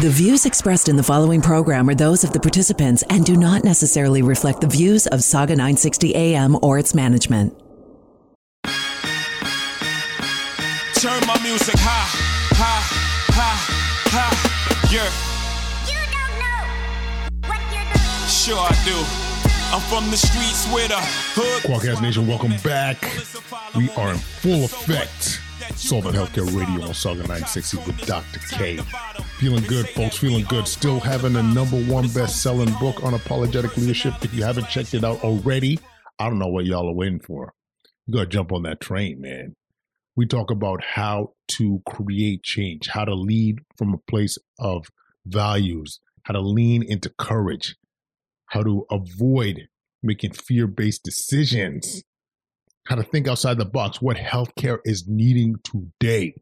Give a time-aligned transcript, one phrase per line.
[0.00, 3.62] The views expressed in the following program are those of the participants and do not
[3.62, 7.56] necessarily reflect the views of Saga 960 AM or its management.
[8.64, 8.72] Turn
[11.28, 12.08] my music high,
[12.56, 12.82] high,
[13.30, 13.58] high,
[14.10, 14.34] high.
[14.92, 15.08] Yeah.
[15.86, 16.66] You don't know
[17.48, 18.26] what you're doing.
[18.28, 18.98] Sure I do.
[19.72, 20.98] I'm from the streets with a
[21.38, 21.62] hood.
[21.62, 23.00] Kwadcast Nation, welcome back.
[23.76, 25.38] We are in full effect.
[25.76, 28.40] Solving Healthcare Radio on Saga 960 with Dr.
[28.50, 28.76] K.
[29.38, 30.16] Feeling good, folks.
[30.16, 30.66] Feeling good.
[30.66, 34.14] Still having the number one best selling book on apologetic leadership.
[34.22, 35.78] If you haven't checked it out already,
[36.18, 37.52] I don't know what y'all are waiting for.
[38.06, 39.56] You got to jump on that train, man.
[40.16, 44.86] We talk about how to create change, how to lead from a place of
[45.26, 47.76] values, how to lean into courage,
[48.46, 49.68] how to avoid
[50.02, 52.02] making fear based decisions,
[52.86, 56.34] how to think outside the box, what healthcare is needing today.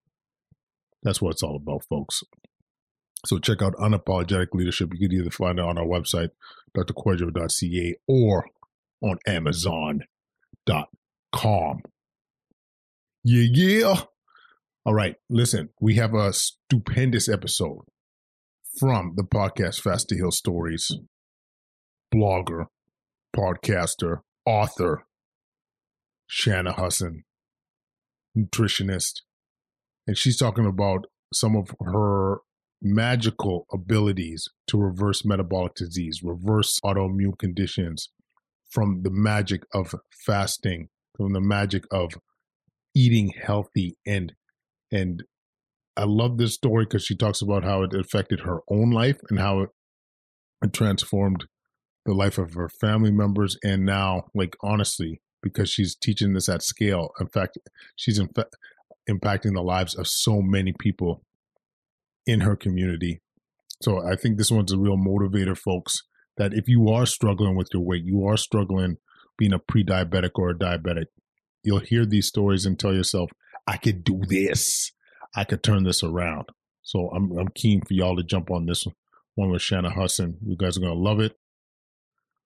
[1.02, 2.22] That's what it's all about, folks.
[3.26, 4.90] So check out Unapologetic Leadership.
[4.94, 6.30] You can either find it on our website,
[6.76, 8.46] drquedro.ca, or
[9.00, 10.06] on amazon.com.
[13.25, 14.00] Yeah, yeah.
[14.84, 17.84] All right, listen, we have a stupendous episode
[18.78, 20.91] from the podcast Fast to Heal Stories,
[22.12, 22.66] blogger,
[23.36, 25.04] podcaster, author,
[26.32, 27.25] Shana Hussin,
[28.37, 29.20] nutritionist.
[30.06, 32.38] And she's talking about some of her
[32.81, 38.10] magical abilities to reverse metabolic disease, reverse autoimmune conditions
[38.70, 39.94] from the magic of
[40.26, 42.15] fasting, from the magic of
[42.94, 44.32] eating healthy and
[44.91, 45.22] and
[45.97, 49.38] I love this story because she talks about how it affected her own life and
[49.38, 49.70] how it,
[50.62, 51.44] it transformed
[52.04, 56.62] the life of her family members and now like honestly because she's teaching this at
[56.62, 57.10] scale.
[57.20, 57.58] In fact
[57.97, 58.28] she's in
[59.08, 61.25] impacting the lives of so many people
[62.26, 63.20] in her community.
[63.82, 66.02] So i think this one's a real motivator folks
[66.36, 68.97] that if you are struggling with your weight you are struggling
[69.36, 71.06] being a pre-diabetic or a diabetic
[71.64, 73.31] you'll hear these stories and tell yourself
[73.66, 74.92] i could do this.
[75.34, 76.50] I could turn this around.
[76.82, 78.86] So i'm, I'm keen for y'all to jump on this
[79.34, 81.36] one with shana hussin you guys are going to love it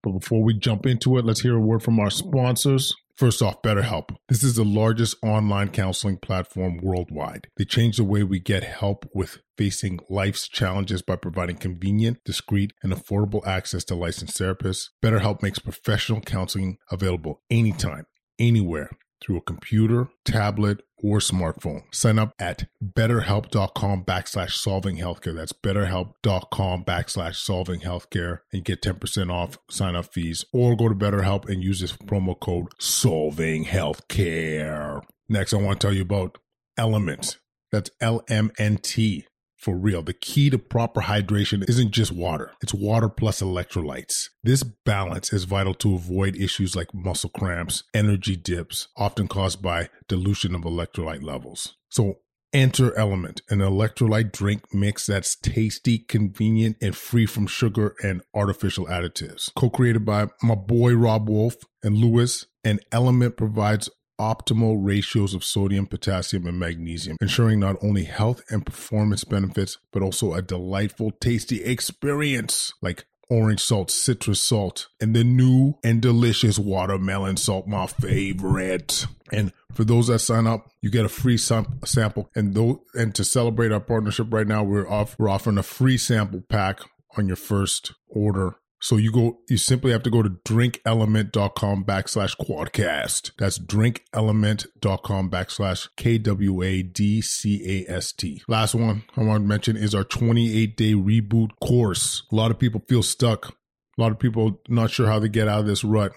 [0.06, 2.94] but before we jump into it, let's hear a word from our sponsors.
[3.16, 4.14] First off, BetterHelp.
[4.28, 7.48] This is the largest online counseling platform worldwide.
[7.56, 12.72] They change the way we get help with facing life's challenges by providing convenient, discreet,
[12.84, 14.90] and affordable access to licensed therapists.
[15.02, 18.06] BetterHelp makes professional counseling available anytime,
[18.38, 18.90] anywhere
[19.20, 21.82] through a computer, tablet, or smartphone.
[21.92, 25.34] Sign up at betterhelp.com backslash solving healthcare.
[25.34, 30.94] That's betterhelp.com backslash solving healthcare and get 10% off sign up fees or go to
[30.94, 35.02] BetterHelp and use this promo code solving healthcare.
[35.28, 36.38] Next, I want to tell you about
[36.78, 37.38] Element.
[37.72, 39.24] That's LMNT
[39.56, 40.02] for real.
[40.02, 44.28] The key to proper hydration isn't just water, it's water plus electrolytes.
[44.42, 49.88] This balance is vital to avoid issues like muscle cramps, energy dips, often caused by
[50.08, 51.76] dilution of electrolyte levels.
[51.88, 52.18] So,
[52.52, 58.86] Enter Element, an electrolyte drink mix that's tasty, convenient, and free from sugar and artificial
[58.86, 59.52] additives.
[59.54, 65.44] Co created by my boy Robb Wolf and Lewis, and Element provides optimal ratios of
[65.44, 71.10] sodium, potassium, and magnesium, ensuring not only health and performance benefits, but also a delightful,
[71.12, 77.86] tasty experience like orange salt, citrus salt, and the new and delicious watermelon salt, my
[77.86, 79.06] favorite.
[79.32, 82.30] And for those that sign up, you get a free sam- sample.
[82.34, 85.98] And though, and to celebrate our partnership right now, we're off we're offering a free
[85.98, 86.80] sample pack
[87.16, 92.36] on your first order So you go, you simply have to go to drinkelement.com backslash
[92.36, 93.32] kwadcast.
[93.36, 98.44] That's drinkelement.com backslash K W A D C A S T.
[98.46, 102.22] Last one I want to mention is our 28 day reboot course.
[102.30, 103.56] A lot of people feel stuck.
[103.98, 106.12] A lot of people not sure how to get out of this rut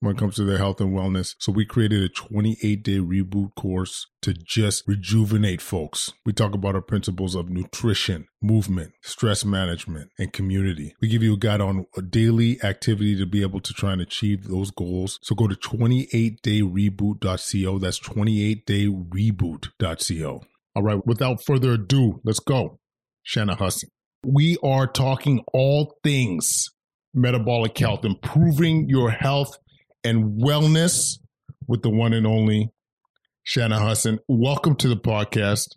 [0.00, 1.34] when it comes to their health and wellness.
[1.38, 6.10] So we created a 28 day reboot course to just rejuvenate folks.
[6.24, 10.94] We talk about our principles of nutrition, movement, stress management, and community.
[11.00, 14.00] We give you a guide on a daily activity to be able to try and
[14.00, 15.18] achieve those goals.
[15.22, 17.78] So go to 28dayreboot.co.
[17.78, 20.40] That's 28dayreboot.co.
[20.76, 22.78] All right, without further ado, let's go.
[23.26, 23.88] Shana Hussin.
[24.24, 26.66] We are talking all things
[27.12, 29.58] metabolic health, improving your health
[30.04, 31.18] and wellness
[31.66, 32.70] with the one and only
[33.46, 34.18] Shana Hussin.
[34.28, 35.68] Welcome to the podcast.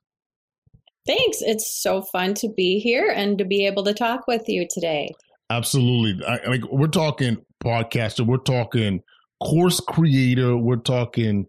[1.06, 1.42] Thanks.
[1.42, 5.12] It's so fun to be here and to be able to talk with you today.
[5.50, 6.26] Absolutely.
[6.26, 9.02] I, like we're talking podcaster, we're talking
[9.42, 11.48] course creator, we're talking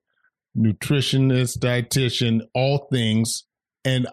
[0.57, 3.45] nutritionist, dietitian, all things.
[3.85, 4.09] And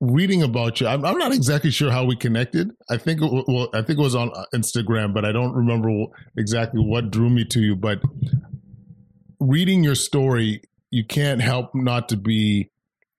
[0.00, 2.70] reading about you, I'm, I'm, not exactly sure how we connected.
[2.88, 5.90] I think well, I think it was on uh, Instagram, but I don't remember
[6.36, 7.76] exactly what drew me to you.
[7.76, 8.00] But
[9.40, 12.70] reading your story, you can't help not to be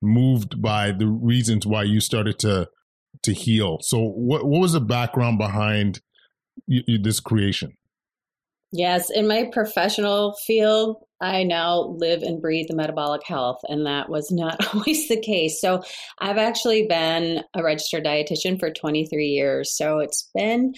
[0.02, 2.68] moved by the reasons why you started to
[3.22, 3.78] to heal.
[3.82, 6.00] So, what what was the background behind
[6.66, 7.76] you, you, this creation?
[8.72, 14.08] Yes, in my professional field, I now live and breathe the metabolic health, and that
[14.08, 15.60] was not always the case.
[15.60, 15.82] So,
[16.18, 19.76] I've actually been a registered dietitian for 23 years.
[19.76, 20.74] So, it's been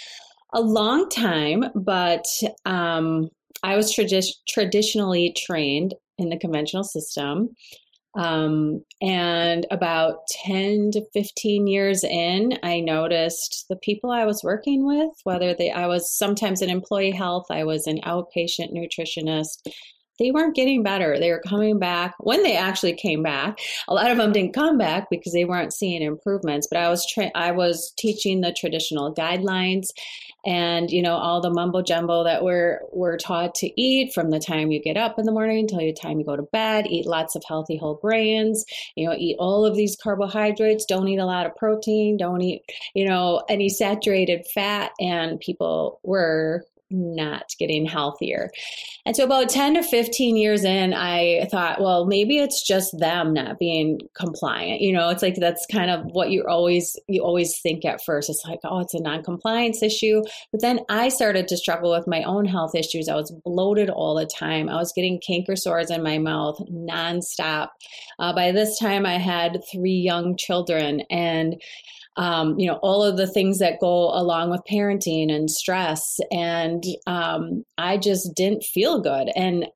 [0.53, 2.25] a long time, but
[2.65, 3.31] um,
[3.63, 7.51] I was tradi- traditionally trained in the conventional system.
[8.15, 14.85] Um, and about 10 to 15 years in, I noticed the people I was working
[14.85, 19.67] with, whether they, I was sometimes in employee health, I was an outpatient nutritionist,
[20.23, 21.19] they weren't getting better.
[21.19, 23.59] They were coming back when they actually came back.
[23.89, 26.69] A lot of them didn't come back because they weren't seeing improvements.
[26.71, 29.89] But I was tra- I was teaching the traditional guidelines,
[30.47, 34.39] and you know all the mumbo jumbo that we're we're taught to eat from the
[34.39, 36.87] time you get up in the morning until the time you go to bed.
[36.87, 38.65] Eat lots of healthy whole grains.
[38.95, 40.85] You know, eat all of these carbohydrates.
[40.85, 42.17] Don't eat a lot of protein.
[42.17, 42.63] Don't eat
[42.95, 44.93] you know any saturated fat.
[45.01, 48.51] And people were not getting healthier.
[49.05, 53.33] And so, about 10 to 15 years in, I thought, well, maybe it's just them
[53.33, 54.81] not being compliant.
[54.81, 58.31] You know, it's like that's kind of what you always you always think at first.
[58.31, 60.23] It's like, oh, it's a non-compliance issue.
[60.53, 63.09] But then I started to struggle with my own health issues.
[63.09, 64.69] I was bloated all the time.
[64.69, 67.69] I was getting canker sores in my mouth nonstop.
[68.19, 71.61] Uh, by this time, I had three young children, and
[72.17, 76.19] um, you know, all of the things that go along with parenting and stress.
[76.31, 79.31] And um, I just didn't feel good.
[79.35, 79.67] And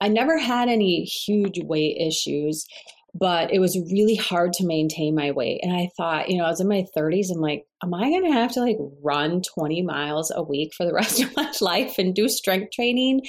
[0.00, 2.66] I never had any huge weight issues,
[3.14, 5.60] but it was really hard to maintain my weight.
[5.62, 7.30] And I thought, you know, I was in my 30s.
[7.32, 10.84] I'm like, am I going to have to like run 20 miles a week for
[10.84, 13.22] the rest of my life and do strength training?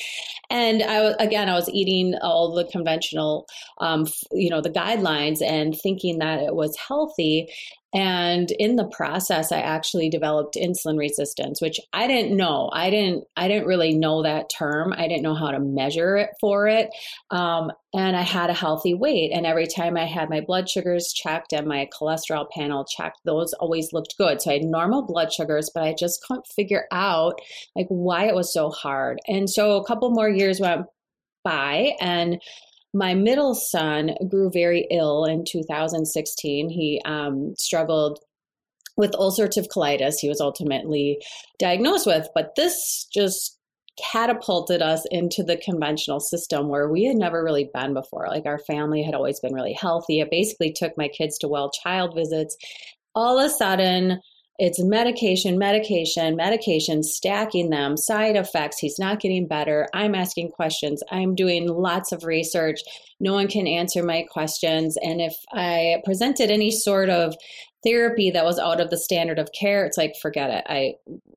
[0.49, 3.45] And I was, again, I was eating all the conventional,
[3.79, 7.47] um, you know, the guidelines and thinking that it was healthy.
[7.95, 12.69] And in the process, I actually developed insulin resistance, which I didn't know.
[12.73, 13.23] I didn't.
[13.37, 14.93] I didn't really know that term.
[14.95, 16.89] I didn't know how to measure it for it.
[17.31, 19.31] Um, and I had a healthy weight.
[19.33, 23.53] And every time I had my blood sugars checked and my cholesterol panel checked, those
[23.53, 24.41] always looked good.
[24.41, 27.39] So I had normal blood sugars, but I just couldn't figure out
[27.77, 29.19] like why it was so hard.
[29.25, 30.87] And so a couple more years went
[31.45, 32.41] by, and
[32.95, 36.69] my middle son grew very ill in 2016.
[36.69, 38.19] He um, struggled
[38.95, 40.15] with ulcerative colitis.
[40.21, 41.21] He was ultimately
[41.59, 43.59] diagnosed with, but this just
[44.11, 48.27] catapulted us into the conventional system where we had never really been before.
[48.29, 50.21] Like our family had always been really healthy.
[50.21, 52.55] It basically took my kids to well child visits.
[53.13, 54.21] All of a sudden,
[54.57, 58.79] it's medication, medication, medication, stacking them, side effects.
[58.79, 59.87] He's not getting better.
[59.93, 61.03] I'm asking questions.
[61.11, 62.79] I'm doing lots of research.
[63.19, 64.97] No one can answer my questions.
[65.01, 67.35] And if I presented any sort of
[67.85, 70.63] therapy that was out of the standard of care, it's like, forget it.
[70.67, 70.95] I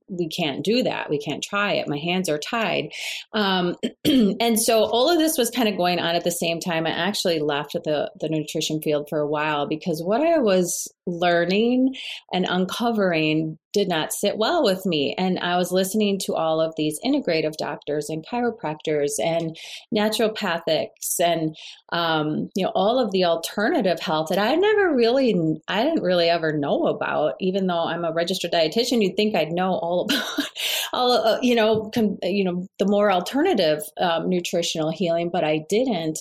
[0.09, 1.11] we can't do that.
[1.11, 1.89] We can't try it.
[1.89, 2.91] My hands are tied.
[3.33, 6.87] Um, and so all of this was kind of going on at the same time.
[6.87, 11.95] I actually left the, the nutrition field for a while because what I was learning
[12.33, 15.15] and uncovering did not sit well with me.
[15.19, 19.57] And I was listening to all of these integrative doctors and chiropractors and
[19.95, 21.57] naturopathics and,
[21.93, 26.29] um, you know, all of the alternative health that I never really, I didn't really
[26.29, 30.05] ever know about, even though I'm a registered dietitian, you'd think I'd know all all
[30.05, 30.25] about
[30.93, 35.65] all uh, you know com- you know the more alternative um, nutritional healing but i
[35.69, 36.21] didn't.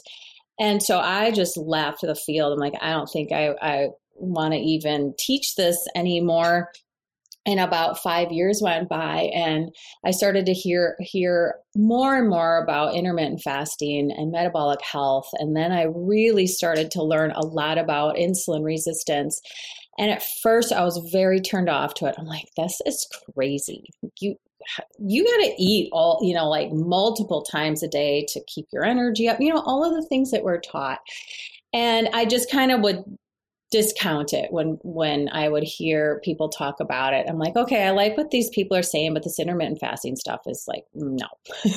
[0.59, 2.53] And so i just left the field.
[2.53, 6.71] I'm like i don't think i i want to even teach this anymore.
[7.45, 9.73] And about five years went by and
[10.05, 15.29] i started to hear hear more and more about intermittent fasting and metabolic health.
[15.33, 19.39] And then i really started to learn a lot about insulin resistance
[19.97, 23.85] and at first i was very turned off to it i'm like this is crazy
[24.19, 24.35] you
[24.99, 28.83] you got to eat all you know like multiple times a day to keep your
[28.83, 30.99] energy up you know all of the things that we're taught
[31.73, 33.03] and i just kind of would
[33.69, 37.25] discount it when when I would hear people talk about it.
[37.27, 40.41] I'm like, okay, I like what these people are saying, but this intermittent fasting stuff
[40.45, 41.27] is like no.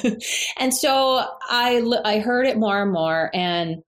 [0.59, 3.83] and so I I heard it more and more, and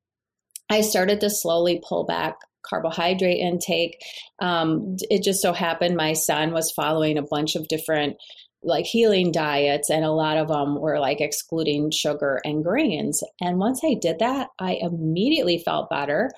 [0.68, 3.96] I started to slowly pull back carbohydrate intake.
[4.40, 8.16] Um, it just so happened my son was following a bunch of different
[8.64, 13.58] like healing diets and a lot of them were like excluding sugar and grains and
[13.58, 16.30] once i did that i immediately felt better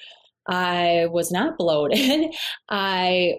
[0.46, 2.34] I was not bloated.
[2.68, 3.36] I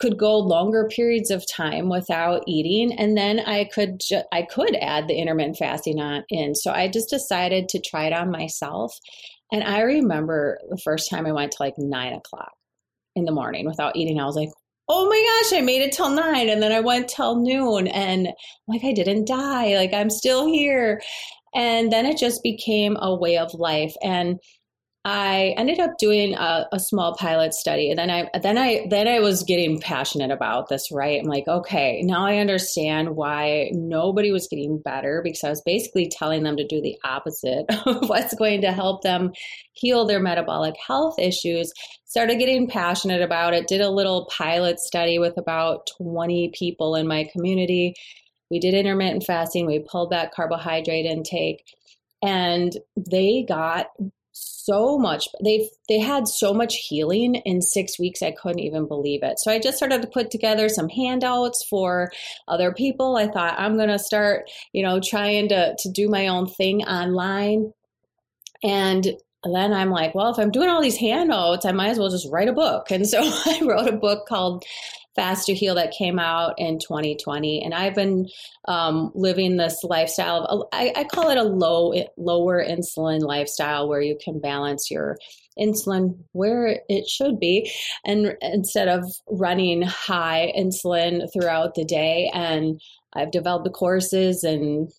[0.00, 4.76] could go longer periods of time without eating and then i could ju- i could
[4.76, 8.94] add the intermittent fasting on in so i just decided to try it on myself
[9.52, 12.52] and i remember the first time i went to like nine o'clock
[13.14, 14.50] in the morning without eating i was like
[14.88, 18.28] oh my gosh i made it till nine and then i went till noon and
[18.66, 21.00] like i didn't die like i'm still here.
[21.54, 24.38] And then it just became a way of life and
[25.04, 29.08] I ended up doing a, a, small pilot study, and then I then I then
[29.08, 30.92] I was getting passionate about this.
[30.92, 35.60] Right, I'm like, okay, now I understand why nobody was getting better because I was
[35.66, 39.32] basically telling them to do the opposite of what's going to help them
[39.72, 41.72] heal their metabolic health issues.
[42.04, 43.66] Started getting passionate about it.
[43.66, 47.96] Did a little pilot study with about 20 people in my community.
[48.52, 49.66] We did intermittent fasting.
[49.66, 51.64] We pulled back carbohydrate intake
[52.22, 53.88] and they got
[54.64, 59.22] so much they've they had so much healing in six weeks i couldn't even believe
[59.22, 59.38] it.
[59.38, 62.10] So i just started to put together some handouts for
[62.48, 63.16] other people.
[63.16, 66.82] I thought i'm going to start you know trying to to do my own thing
[66.82, 67.72] online.
[68.64, 69.06] And
[69.44, 72.30] then I'm like, well, if I'm doing all these handouts, I might as well just
[72.30, 72.90] write a book.
[72.90, 74.64] And so I wrote a book called
[75.14, 78.28] Fast to Heal that came out in 2020, and I've been
[78.66, 84.00] um, living this lifestyle of I, I call it a low lower insulin lifestyle where
[84.00, 85.16] you can balance your
[85.58, 87.70] insulin where it should be
[88.06, 92.80] and instead of running high insulin throughout the day and
[93.14, 94.90] i've developed the courses and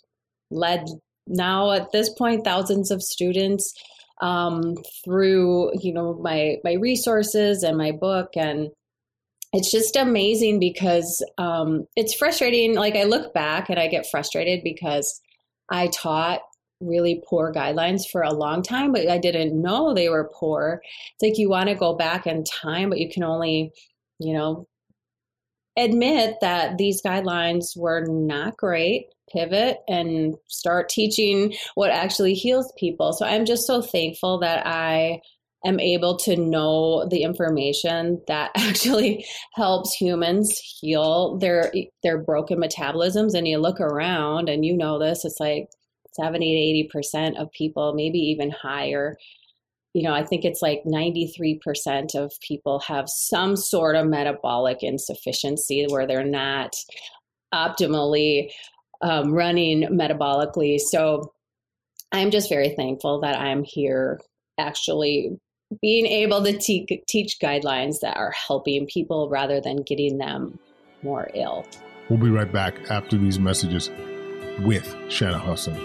[0.51, 0.85] led
[1.25, 3.73] now at this point thousands of students
[4.21, 8.69] um, through you know my my resources and my book and
[9.53, 12.75] it's just amazing because um, it's frustrating.
[12.75, 15.21] Like I look back and I get frustrated because
[15.69, 16.41] I taught
[16.81, 20.81] really poor guidelines for a long time, but I didn't know they were poor.
[20.83, 23.71] It's like you want to go back in time, but you can only,
[24.19, 24.67] you know,
[25.77, 33.13] admit that these guidelines were not great, pivot and start teaching what actually heals people.
[33.13, 35.21] So I'm just so thankful that I
[35.65, 41.71] am able to know the information that actually helps humans heal their
[42.03, 43.33] their broken metabolisms.
[43.33, 45.67] And you look around and you know this it's like
[46.13, 49.15] 70 to 80% of people maybe even higher.
[49.93, 55.85] You know i think it's like 93% of people have some sort of metabolic insufficiency
[55.87, 56.75] where they're not
[57.53, 58.49] optimally
[59.01, 60.79] um, running metabolically.
[60.79, 61.31] So
[62.11, 64.19] i'm just very thankful that i'm here
[64.59, 65.37] actually
[65.81, 70.59] being able to te- teach guidelines that are helping people rather than getting them
[71.01, 71.65] more ill.
[72.09, 73.89] We'll be right back after these messages
[74.59, 75.79] with Shana Hussin.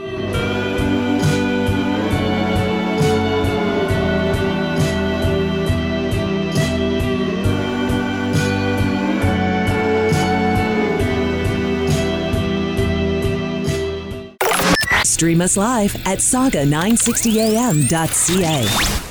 [15.04, 19.07] Stream us live at saga960am.ca.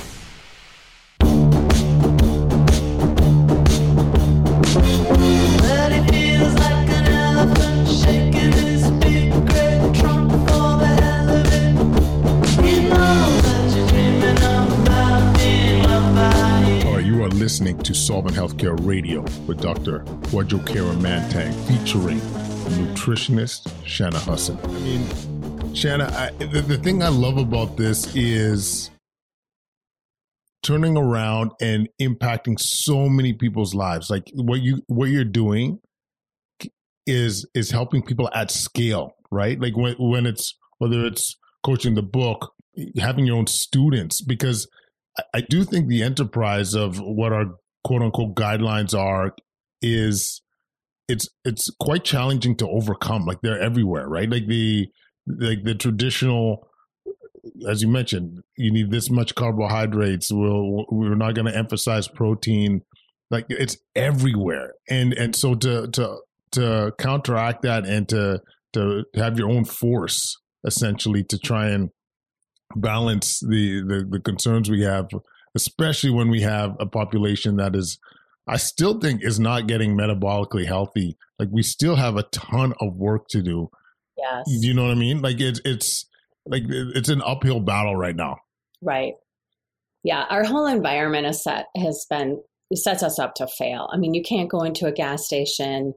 [18.21, 19.99] to Healthcare Radio with Dr.
[20.29, 22.19] Kwadwo Kyeremanteng featuring
[22.77, 24.57] nutritionist Shana Hussin.
[24.63, 25.01] I mean,
[25.75, 28.89] Shana, I, the, the thing I love about this is
[30.63, 34.09] turning around and impacting so many people's lives.
[34.09, 35.79] Like what you what you're doing
[37.05, 39.59] is is helping people at scale, right?
[39.59, 42.51] Like when when it's whether it's coaching the book,
[42.97, 44.67] having your own students, because
[45.19, 47.45] I, I do think the enterprise of what our
[47.87, 49.33] quote unquote guidelines are
[49.81, 50.41] is
[51.07, 53.25] it's it's quite challenging to overcome.
[53.25, 54.29] Like they're everywhere, right?
[54.29, 54.87] Like the
[55.25, 56.67] like the traditional
[57.69, 60.29] as you mentioned, you need this much carbohydrates.
[60.33, 62.81] We'll, we're not going to emphasize protein.
[63.31, 66.17] Like it's everywhere, and and so to to
[66.53, 68.41] to counteract that and to
[68.73, 71.89] to have your own force essentially to try and
[72.75, 75.07] balance the the, the concerns we have,
[75.57, 77.97] especially when we have a population that is
[78.47, 81.17] I still think is not getting metabolically healthy.
[81.39, 83.69] Like we still have a ton of work to do.
[84.17, 84.45] Yes.
[84.47, 85.21] You know what I mean?
[85.21, 86.05] Like it's it's
[86.45, 88.37] like it's an uphill battle right now.
[88.81, 89.13] Right.
[90.03, 92.41] Yeah, our whole environment is set has been
[92.73, 93.89] sets us up to fail.
[93.91, 95.93] I mean, you can't go into a gas station,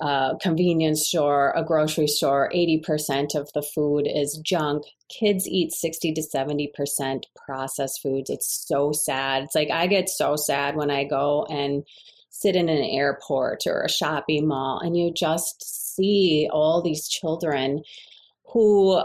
[0.00, 2.50] a convenience store, a grocery store.
[2.52, 4.84] Eighty percent of the food is junk.
[5.08, 8.30] Kids eat sixty to seventy percent processed foods.
[8.30, 9.44] It's so sad.
[9.44, 11.84] It's like I get so sad when I go and
[12.30, 17.82] sit in an airport or a shopping mall, and you just see all these children
[18.52, 19.02] who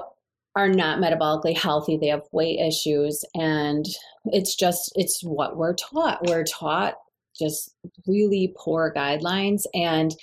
[0.55, 3.85] are not metabolically healthy they have weight issues and
[4.25, 6.95] it's just it's what we're taught we're taught
[7.37, 7.73] just
[8.07, 10.15] really poor guidelines and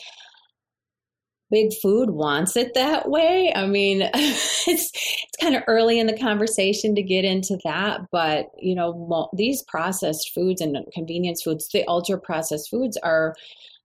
[1.50, 3.52] big food wants it that way.
[3.54, 8.50] I mean it's it's kind of early in the conversation to get into that but
[8.58, 13.34] you know these processed foods and convenience foods the ultra processed foods are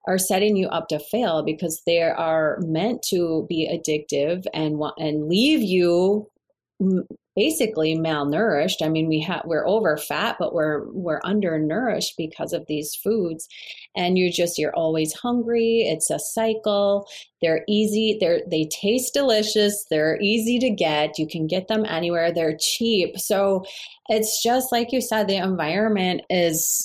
[0.08, 5.28] are setting you up to fail because they are meant to be addictive and and
[5.28, 6.28] leave you
[7.36, 8.82] basically malnourished.
[8.82, 13.48] I mean, we have we're over fat, but we're we're undernourished because of these foods.
[13.96, 15.88] And you're just you're always hungry.
[15.88, 17.08] It's a cycle.
[17.42, 18.18] They're easy.
[18.20, 19.86] They're they taste delicious.
[19.90, 21.18] They're easy to get.
[21.18, 22.32] You can get them anywhere.
[22.32, 23.18] They're cheap.
[23.18, 23.64] So
[24.10, 26.84] it's just like you said, the environment is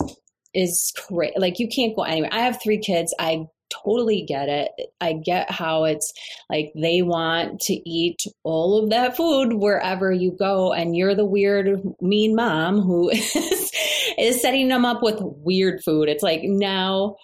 [0.55, 1.38] is great.
[1.38, 2.31] Like you can't go anywhere.
[2.33, 3.15] I have three kids.
[3.19, 3.47] I
[3.85, 4.71] totally get it.
[5.00, 6.12] I get how it's
[6.50, 11.24] like they want to eat all of that food wherever you go, and you're the
[11.24, 13.70] weird, mean mom who is,
[14.18, 16.09] is setting them up with weird food.
[16.09, 17.16] It's like now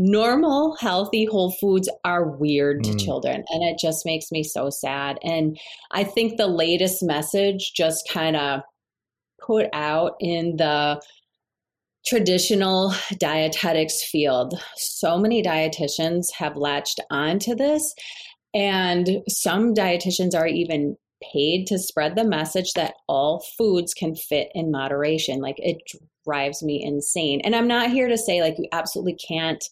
[0.00, 3.04] normal, healthy whole foods are weird to mm.
[3.04, 5.18] children, and it just makes me so sad.
[5.22, 5.58] And
[5.92, 8.62] I think the latest message just kind of
[9.40, 11.00] put out in the
[12.06, 14.54] traditional dietetics field.
[14.76, 17.94] So many dietitians have latched onto this,
[18.54, 20.96] and some dietitians are even
[21.32, 25.40] paid to spread the message that all foods can fit in moderation.
[25.40, 25.78] Like it
[26.24, 27.40] drives me insane.
[27.44, 29.62] And I'm not here to say like you absolutely can't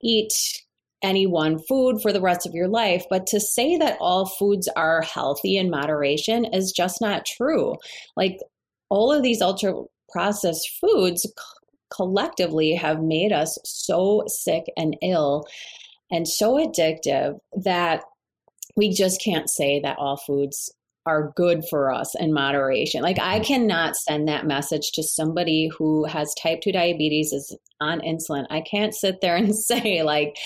[0.00, 0.32] eat
[1.02, 4.68] any one food for the rest of your life, but to say that all foods
[4.76, 7.74] are healthy in moderation is just not true.
[8.16, 8.38] Like
[8.88, 9.72] all of these ultra
[10.12, 11.26] processed foods
[11.94, 15.46] collectively have made us so sick and ill
[16.10, 18.02] and so addictive that
[18.76, 20.72] we just can't say that all foods
[21.04, 23.02] are good for us in moderation.
[23.02, 23.46] Like I mm.
[23.46, 28.46] cannot send that message to somebody who has type 2 diabetes is on insulin.
[28.50, 30.36] I can't sit there and say like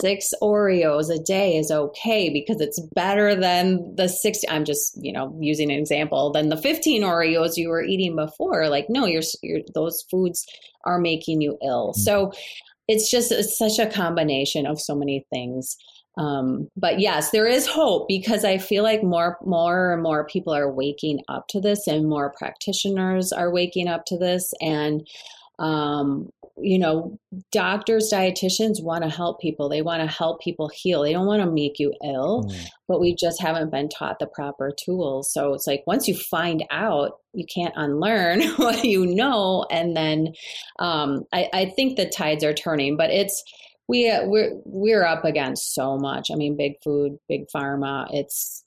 [0.00, 5.12] six Oreos a day is okay because it's better than the 60 I'm just, you
[5.12, 8.68] know, using an example than the 15 Oreos you were eating before.
[8.68, 10.46] Like no, you're, you're those foods
[10.84, 11.88] are making you ill.
[11.88, 12.00] Mm-hmm.
[12.00, 12.32] So
[12.88, 15.76] it's just it's such a combination of so many things.
[16.18, 20.54] Um, but yes, there is hope because I feel like more, more and more people
[20.54, 25.06] are waking up to this, and more practitioners are waking up to this, and
[25.58, 27.18] um, you know,
[27.52, 29.68] doctors, dietitians want to help people.
[29.68, 31.02] They want to help people heal.
[31.02, 32.66] They don't want to make you ill, mm.
[32.88, 35.32] but we just haven't been taught the proper tools.
[35.32, 39.66] So it's like once you find out, you can't unlearn what you know.
[39.70, 40.32] And then
[40.78, 43.42] um, I, I think the tides are turning, but it's,
[43.88, 46.30] we, we're, we're up against so much.
[46.32, 48.06] I mean, big food, big pharma.
[48.12, 48.64] It's,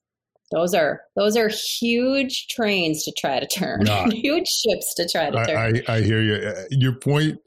[0.52, 5.46] those are those are huge trains to try to turn, huge ships to try to
[5.46, 5.58] turn.
[5.58, 6.36] I, I, I hear you.
[6.36, 7.40] Uh, your point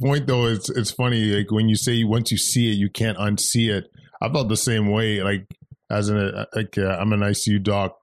[0.00, 3.18] point though is it's funny like when you say once you see it you can't
[3.18, 3.90] unsee it
[4.22, 5.46] i felt the same way like
[5.90, 7.96] as an like uh, i'm an icu doc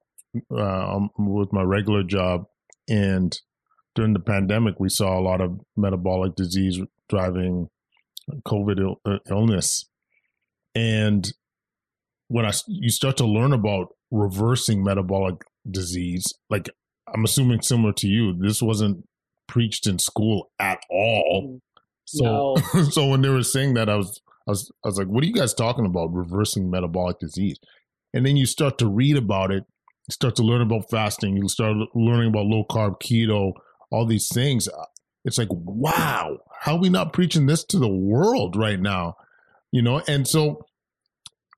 [0.55, 2.45] uh, with my regular job
[2.87, 3.39] and
[3.95, 7.67] during the pandemic we saw a lot of metabolic disease driving
[8.47, 9.89] covid Ill- uh, illness
[10.75, 11.33] and
[12.27, 15.35] when i you start to learn about reversing metabolic
[15.69, 16.69] disease like
[17.13, 19.03] i'm assuming similar to you this wasn't
[19.47, 21.43] preached in school at all.
[21.43, 21.59] Mm.
[22.05, 22.83] So, no.
[22.89, 25.27] so when they were saying that, I was I was I was like, what are
[25.27, 26.13] you guys talking about?
[26.13, 27.57] Reversing metabolic disease.
[28.13, 29.63] And then you start to read about it,
[30.07, 33.53] you start to learn about fasting, you start learning about low carb keto,
[33.91, 34.67] all these things.
[34.67, 34.85] Uh,
[35.25, 39.15] it's like, wow, how are we not preaching this to the world right now?
[39.71, 40.65] You know, and so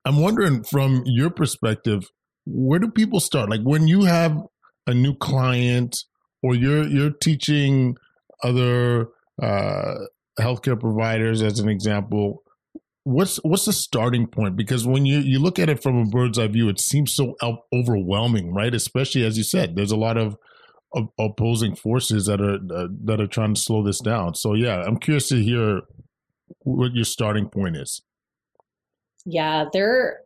[0.04, 2.04] I'm wondering from your perspective,
[2.46, 3.50] where do people start?
[3.50, 4.40] Like when you have
[4.86, 5.96] a new client
[6.42, 7.96] or you're you're teaching
[8.42, 9.08] other
[9.42, 9.94] uh,
[10.38, 12.42] healthcare providers as an example,
[13.02, 14.56] what's what's the starting point?
[14.56, 17.34] Because when you you look at it from a bird's eye view, it seems so
[17.72, 18.74] overwhelming, right?
[18.74, 20.36] Especially as you said, there's a lot of,
[21.18, 24.34] opposing forces that are uh, that are trying to slow this down.
[24.34, 25.82] So yeah, I'm curious to hear
[26.60, 28.02] what your starting point is.
[29.26, 30.20] Yeah, there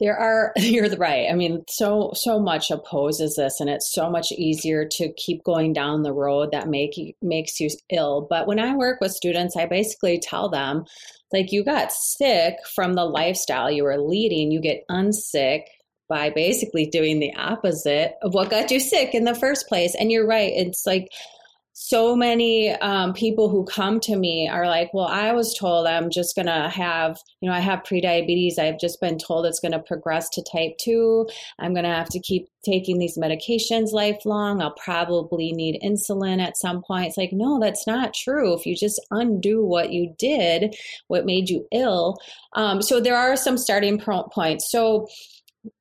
[0.00, 1.28] there are you're right.
[1.30, 5.72] I mean, so so much opposes this and it's so much easier to keep going
[5.72, 8.26] down the road that make makes you ill.
[8.28, 10.84] But when I work with students, I basically tell them
[11.32, 15.62] like you got sick from the lifestyle you were leading, you get unsick
[16.08, 19.94] by basically doing the opposite of what got you sick in the first place.
[19.94, 21.08] And you're right, it's like
[21.82, 26.10] so many um, people who come to me are like, well, I was told I'm
[26.10, 28.58] just going to have, you know, I have prediabetes.
[28.58, 31.26] I've just been told it's going to progress to type two.
[31.58, 34.60] I'm going to have to keep taking these medications lifelong.
[34.60, 37.06] I'll probably need insulin at some point.
[37.06, 38.52] It's like, no, that's not true.
[38.52, 42.18] If you just undo what you did, what made you ill.
[42.52, 44.70] Um, so there are some starting points.
[44.70, 45.08] So,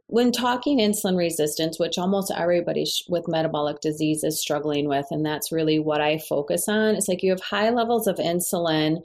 [0.10, 5.52] when talking insulin resistance, which almost everybody with metabolic disease is struggling with, and that's
[5.52, 9.04] really what I focus on, it's like you have high levels of insulin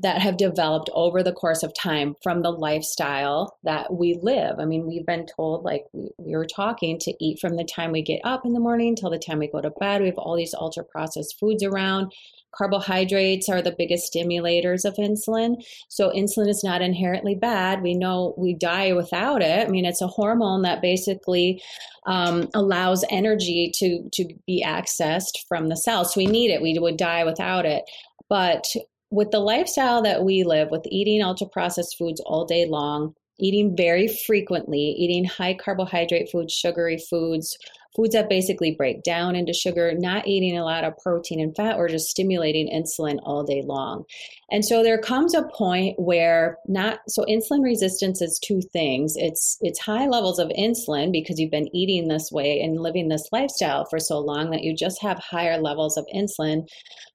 [0.00, 4.56] that have developed over the course of time from the lifestyle that we live.
[4.58, 7.92] I mean, we've been told, like we, we were talking, to eat from the time
[7.92, 10.00] we get up in the morning till the time we go to bed.
[10.00, 12.12] We have all these ultra processed foods around.
[12.56, 15.56] Carbohydrates are the biggest stimulators of insulin.
[15.88, 17.82] So, insulin is not inherently bad.
[17.82, 19.66] We know we die without it.
[19.66, 21.62] I mean, it's a hormone that basically
[22.06, 26.14] um, allows energy to, to be accessed from the cells.
[26.14, 26.62] So, we need it.
[26.62, 27.84] We would die without it.
[28.28, 28.64] But
[29.10, 33.76] with the lifestyle that we live, with eating ultra processed foods all day long, eating
[33.76, 37.56] very frequently, eating high carbohydrate foods, sugary foods,
[37.94, 41.76] foods that basically break down into sugar, not eating a lot of protein and fat,
[41.76, 44.04] or just stimulating insulin all day long.
[44.50, 49.14] And so there comes a point where not so insulin resistance is two things.
[49.16, 53.28] It's it's high levels of insulin because you've been eating this way and living this
[53.32, 56.68] lifestyle for so long that you just have higher levels of insulin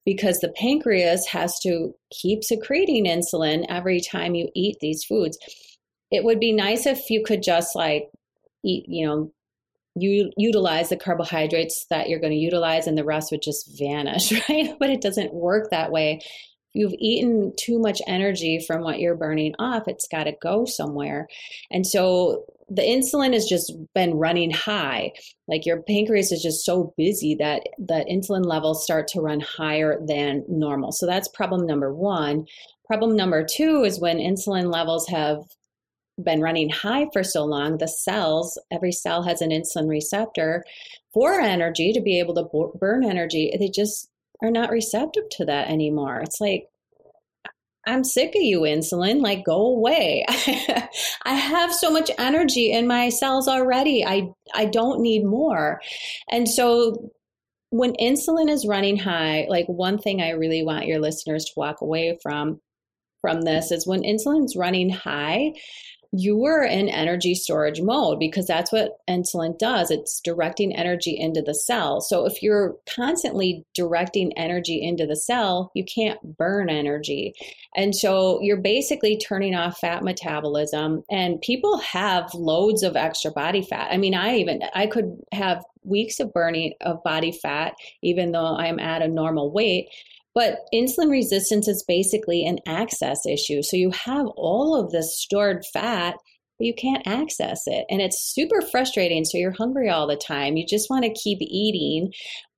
[0.06, 5.38] because the pancreas has to keep secreting insulin every time you eat these foods.
[6.12, 8.10] It would be nice if you could just like
[8.66, 9.32] eat, you know,
[10.02, 14.32] you utilize the carbohydrates that you're going to utilize and the rest would just vanish,
[14.50, 14.76] right?
[14.80, 16.22] But it doesn't work that way.
[16.74, 21.28] You've eaten too much energy from what you're burning off, it's got to go somewhere.
[21.72, 25.12] And so the insulin has just been running high.
[25.48, 30.00] Like your pancreas is just so busy that the insulin levels start to run higher
[30.06, 30.92] than normal.
[30.92, 32.46] So that's problem number one.
[32.86, 35.40] Problem number two is when insulin levels have
[36.24, 40.64] been running high for so long, the cells, every cell has an insulin receptor
[41.14, 43.54] for energy to be able to burn energy.
[43.58, 44.10] They just
[44.42, 46.22] are not receptive to that anymore.
[46.22, 46.66] It's like,
[47.88, 49.22] I'm sick of you, insulin.
[49.22, 50.26] Like, go away.
[50.30, 54.06] I have so much energy in my cells already.
[54.06, 55.82] I, I don't need more.
[56.30, 57.12] And so,
[57.72, 61.82] when insulin is running high, like one thing I really want your listeners to walk
[61.82, 62.60] away from
[63.22, 65.54] from this is when insulin's running high,
[66.12, 69.92] you are in energy storage mode because that's what insulin does.
[69.92, 72.02] It's directing energy into the cell.
[72.02, 77.34] So if you're constantly directing energy into the cell, you can't burn energy.
[77.76, 83.62] And so you're basically turning off fat metabolism and people have loads of extra body
[83.62, 83.90] fat.
[83.92, 88.56] I mean, I even I could have weeks of burning of body fat even though
[88.58, 89.90] I'm at a normal weight
[90.36, 93.62] but insulin resistance is basically an access issue.
[93.62, 96.16] So you have all of this stored fat,
[96.58, 97.86] but you can't access it.
[97.90, 99.26] And it's super frustrating.
[99.26, 100.56] So you're hungry all the time.
[100.56, 102.12] You just want to keep eating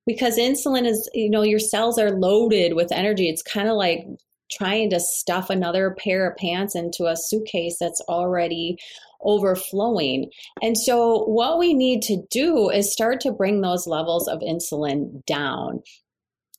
[0.05, 3.29] because insulin is, you know, your cells are loaded with energy.
[3.29, 4.05] It's kind of like
[4.51, 8.77] trying to stuff another pair of pants into a suitcase that's already
[9.21, 10.29] overflowing.
[10.61, 15.23] And so, what we need to do is start to bring those levels of insulin
[15.25, 15.81] down.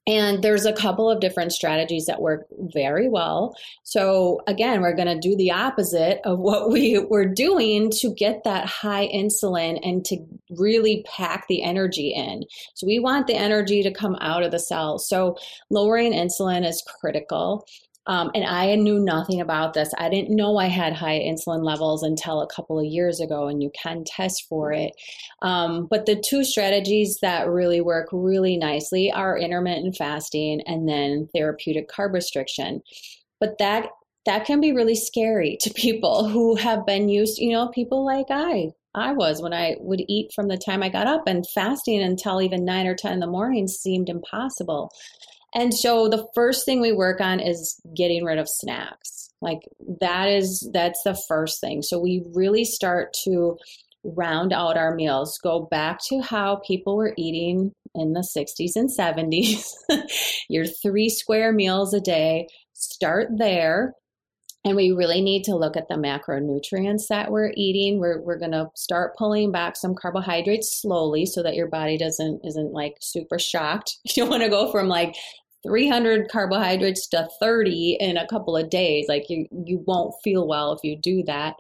[0.07, 3.55] And there's a couple of different strategies that work very well.
[3.85, 8.43] So, again, we're going to do the opposite of what we were doing to get
[8.45, 10.19] that high insulin and to
[10.51, 12.43] really pack the energy in.
[12.75, 14.99] So, we want the energy to come out of the cell.
[14.99, 15.37] So,
[15.71, 17.65] lowering insulin is critical.
[18.07, 19.93] Um, and I knew nothing about this.
[19.97, 23.63] I didn't know I had high insulin levels until a couple of years ago, and
[23.63, 24.93] you can test for it.
[25.41, 31.29] Um, but the two strategies that really work really nicely are intermittent fasting and then
[31.35, 32.83] therapeutic carb restriction.
[33.39, 33.89] But that
[34.25, 38.27] that can be really scary to people who have been used, you know, people like
[38.31, 42.03] I I was when I would eat from the time I got up and fasting
[42.03, 44.93] until even nine or 10 in the morning seemed impossible.
[45.55, 49.31] And so the first thing we work on is getting rid of snacks.
[49.41, 49.61] Like
[50.01, 51.83] that is, that's the first thing.
[51.83, 53.59] So we really start to
[54.05, 58.91] round out our meals, go back to how people were eating in the 60s and
[58.91, 59.73] 70s,
[60.49, 62.49] your three square meals a day.
[62.73, 63.95] Start there
[64.65, 68.53] and we really need to look at the macronutrients that we're eating we're, we're going
[68.53, 73.39] to start pulling back some carbohydrates slowly so that your body doesn't isn't like super
[73.39, 75.15] shocked you don't want to go from like
[75.63, 79.07] 300 carbohydrates to 30 in a couple of days.
[79.09, 81.57] Like you you won't feel well if you do that.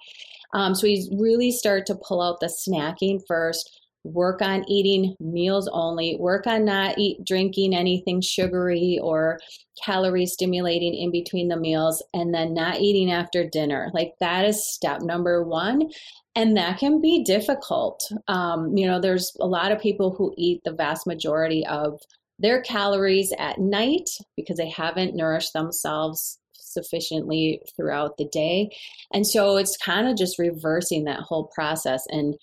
[0.54, 3.78] Um, so we really start to pull out the snacking first.
[4.04, 6.16] Work on eating meals only.
[6.18, 9.38] Work on not eat drinking anything sugary or
[9.82, 13.90] calorie stimulating in between the meals and then not eating after dinner.
[13.94, 15.88] Like that is step number one
[16.34, 18.02] and that can be difficult.
[18.26, 22.00] Um, you know there's a lot of people who eat the vast majority of
[22.38, 28.70] their calories at night because they haven't nourished themselves sufficiently throughout the day
[29.12, 32.34] and so it's kind of just reversing that whole process and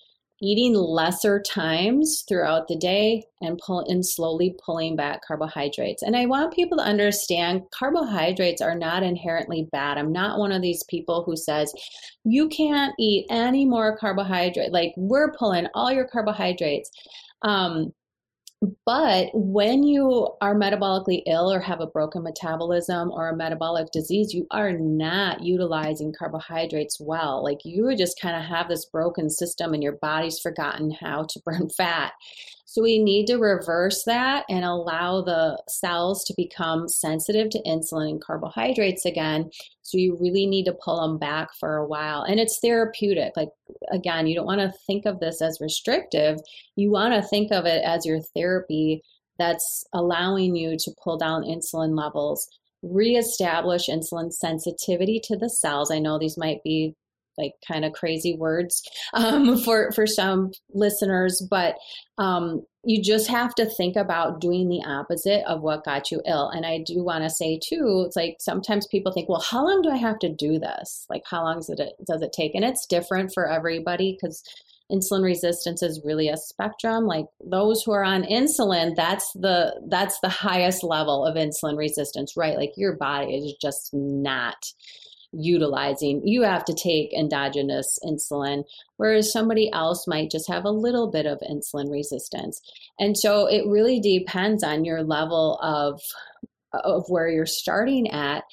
[0.42, 6.02] eating lesser times throughout the day and pull and slowly pulling back carbohydrates.
[6.02, 9.98] And I want people to understand carbohydrates are not inherently bad.
[9.98, 11.72] I'm not one of these people who says
[12.24, 14.72] you can't eat any more carbohydrate.
[14.72, 16.90] Like we're pulling all your carbohydrates.
[17.42, 17.92] Um,
[18.84, 24.34] but when you are metabolically ill or have a broken metabolism or a metabolic disease,
[24.34, 27.42] you are not utilizing carbohydrates well.
[27.42, 31.40] Like you just kind of have this broken system and your body's forgotten how to
[31.44, 32.12] burn fat.
[32.70, 38.10] So we need to reverse that and allow the cells to become sensitive to insulin
[38.10, 39.50] and carbohydrates again.
[39.82, 42.22] So you really need to pull them back for a while.
[42.22, 43.32] And it's therapeutic.
[43.34, 43.48] Like,
[43.90, 46.38] again, you don't want to think of this as restrictive.
[46.76, 49.02] You want to think of it as your therapy
[49.36, 52.48] that's allowing you to pull down insulin levels
[52.82, 55.90] reestablish insulin sensitivity to the cells.
[55.90, 56.94] I know these might be
[57.38, 58.82] like kind of crazy words
[59.14, 61.76] um, for for some listeners, but
[62.18, 66.48] um, you just have to think about doing the opposite of what got you ill.
[66.48, 69.82] And I do want to say too, it's like sometimes people think, well, how long
[69.82, 71.06] do I have to do this?
[71.10, 72.54] Like, how long does it does it take?
[72.54, 74.42] And it's different for everybody because
[74.90, 80.18] insulin resistance is really a spectrum like those who are on insulin that's the that's
[80.20, 84.72] the highest level of insulin resistance right like your body is just not
[85.32, 86.26] utilizing.
[86.26, 88.64] You have to take endogenous insulin,
[88.96, 92.60] whereas somebody else might just have a little bit of insulin resistance.
[92.98, 96.00] And so it really depends on your level of
[96.72, 98.44] of where you're starting at.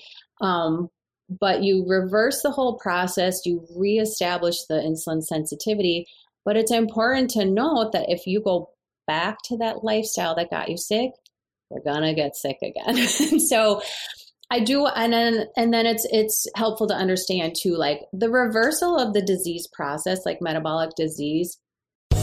[0.42, 0.90] Um,
[1.30, 6.08] but you reverse the whole process, you reestablish the insulin sensitivity.
[6.46, 8.70] But it's important to note that if you go
[9.06, 11.12] back to that lifestyle that got you sick,
[11.70, 13.08] you're gonna get sick again.
[13.40, 13.82] so
[14.50, 18.98] I do, and then and then it's it's helpful to understand too, like the reversal
[18.98, 21.58] of the disease process, like metabolic disease.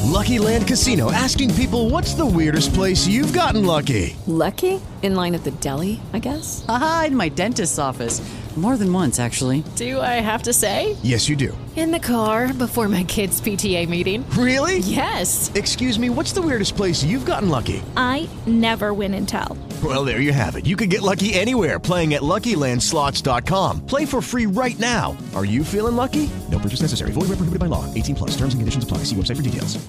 [0.04, 5.34] Lucky Land Casino asking people, "What's the weirdest place you've gotten lucky?" Lucky in line
[5.34, 6.64] at the deli, I guess.
[6.68, 8.22] Aha, in my dentist's office.
[8.56, 9.64] More than once, actually.
[9.74, 10.96] Do I have to say?
[11.02, 11.56] Yes, you do.
[11.74, 14.24] In the car before my kids' PTA meeting.
[14.30, 14.78] Really?
[14.78, 15.50] Yes.
[15.56, 17.82] Excuse me, what's the weirdest place you've gotten lucky?
[17.96, 19.58] I never win and tell.
[19.82, 20.66] Well, there you have it.
[20.66, 23.86] You can get lucky anywhere playing at LuckyLandSlots.com.
[23.86, 25.16] Play for free right now.
[25.34, 26.30] Are you feeling lucky?
[26.48, 27.10] No purchase necessary.
[27.10, 27.92] Void where prohibited by law.
[27.92, 28.30] 18 plus.
[28.36, 28.98] Terms and conditions apply.
[28.98, 29.84] See website for details.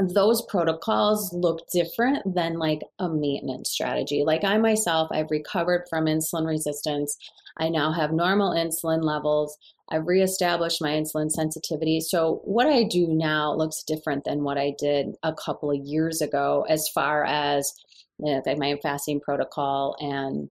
[0.00, 4.24] Those protocols look different than like a maintenance strategy.
[4.26, 7.16] Like I myself, I've recovered from insulin resistance.
[7.56, 9.56] I now have normal insulin levels.
[9.90, 12.00] I've reestablished my insulin sensitivity.
[12.00, 16.20] So, what I do now looks different than what I did a couple of years
[16.20, 17.72] ago as far as
[18.18, 20.48] you know, my fasting protocol and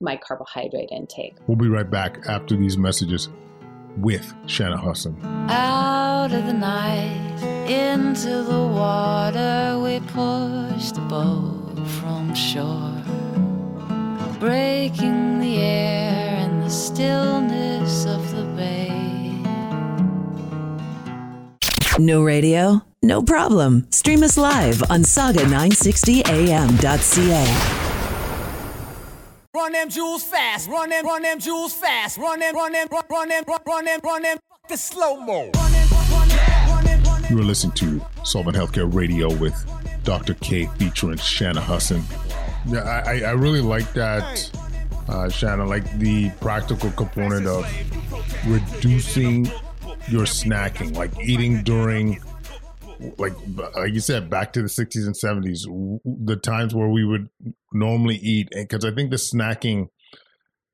[0.00, 1.34] my carbohydrate intake.
[1.46, 3.28] We'll be right back after these messages
[3.96, 5.16] with Shana Hussin.
[5.50, 13.02] Out of the night, into the water, we pushed the boat from shore,
[14.40, 16.23] breaking the air and the
[16.74, 18.90] stillness of the bay.
[21.98, 22.82] No radio?
[23.02, 23.86] No problem.
[23.92, 27.80] Stream us live on saga960am.ca.
[29.54, 33.04] Run them jewels fast, run them, run them jewels fast, run them, run them, run,
[33.08, 35.52] run them, run, run them, run them, fuck the slow mo.
[37.30, 39.54] You are listening to Solving Healthcare Radio with
[40.02, 40.34] Dr.
[40.34, 42.02] K featuring Shana Hussin.
[42.66, 44.50] Yeah, I, I really like that,
[45.08, 47.66] uh, Shana, like the practical component of
[48.46, 49.46] reducing
[50.08, 52.22] your snacking, like eating during,
[53.18, 53.34] like
[53.76, 57.28] like you said, back to the 60s and 70s, the times where we would
[57.72, 58.48] normally eat.
[58.52, 59.88] Because I think the snacking,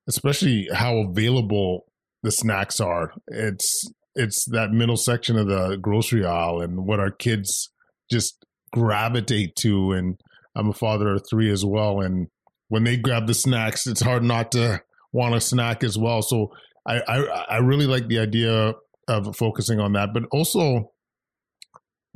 [0.09, 1.87] especially how available
[2.23, 7.11] the snacks are, it's it's that middle section of the grocery aisle and what our
[7.11, 7.71] kids
[8.11, 9.93] just gravitate to.
[9.93, 10.21] And
[10.55, 12.29] I'm a father of three as well, and
[12.71, 14.81] when they grab the snacks, it's hard not to
[15.13, 16.23] want a snack as well.
[16.23, 16.53] So
[16.87, 17.19] I I,
[17.51, 18.75] I really like the idea
[19.09, 20.93] of focusing on that, but also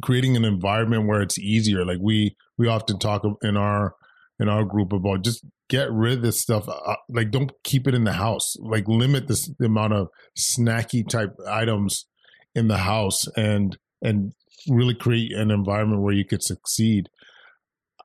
[0.00, 1.84] creating an environment where it's easier.
[1.84, 3.94] Like we we often talk in our
[4.38, 6.68] in our group about just get rid of this stuff.
[6.68, 8.54] Uh, like don't keep it in the house.
[8.60, 12.06] Like limit this the amount of snacky type items
[12.54, 14.32] in the house and and
[14.68, 17.08] really create an environment where you could succeed.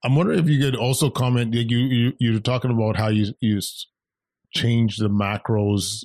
[0.04, 1.54] I'm wondering if you could also comment.
[1.54, 3.60] You you you're talking about how you you
[4.54, 6.04] change the macros,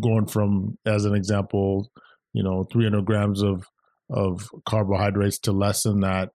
[0.00, 1.90] going from as an example,
[2.32, 3.66] you know, 300 grams of
[4.10, 6.30] of carbohydrates to less than that.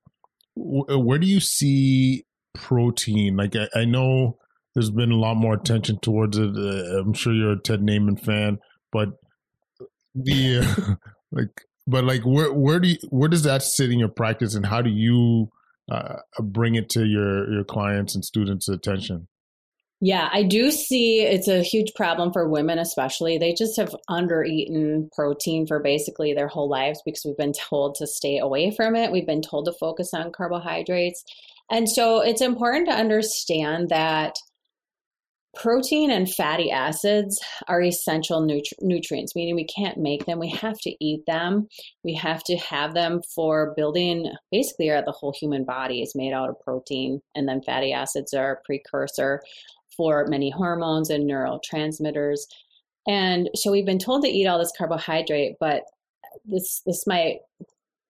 [0.56, 3.38] Where do you see protein?
[3.38, 4.38] Like I, I know
[4.74, 6.56] there's been a lot more attention towards it.
[6.56, 8.60] Uh, I'm sure you're a Ted Naiman fan,
[8.92, 9.10] but
[10.16, 10.96] the uh,
[11.32, 14.66] like, but like, where where do you, where does that sit in your practice, and
[14.66, 15.50] how do you
[15.90, 19.28] uh, bring it to your your clients and students' attention?
[20.02, 23.38] Yeah, I do see it's a huge problem for women, especially.
[23.38, 28.08] They just have under-eaten protein for basically their whole lives because we've been told to
[28.08, 29.12] stay away from it.
[29.12, 31.26] We've been told to focus on carbohydrates.
[31.70, 34.36] And so it's important to understand that
[35.56, 40.40] protein and fatty acids are essential nutri- nutrients, meaning we can't make them.
[40.40, 41.68] We have to eat them.
[42.04, 46.34] We have to have them for building basically, uh, the whole human body is made
[46.34, 49.42] out of protein, and then fatty acids are a precursor
[49.98, 52.42] for many hormones and neurotransmitters.
[53.08, 55.84] And so we've been told to eat all this carbohydrate, but
[56.46, 57.40] this this might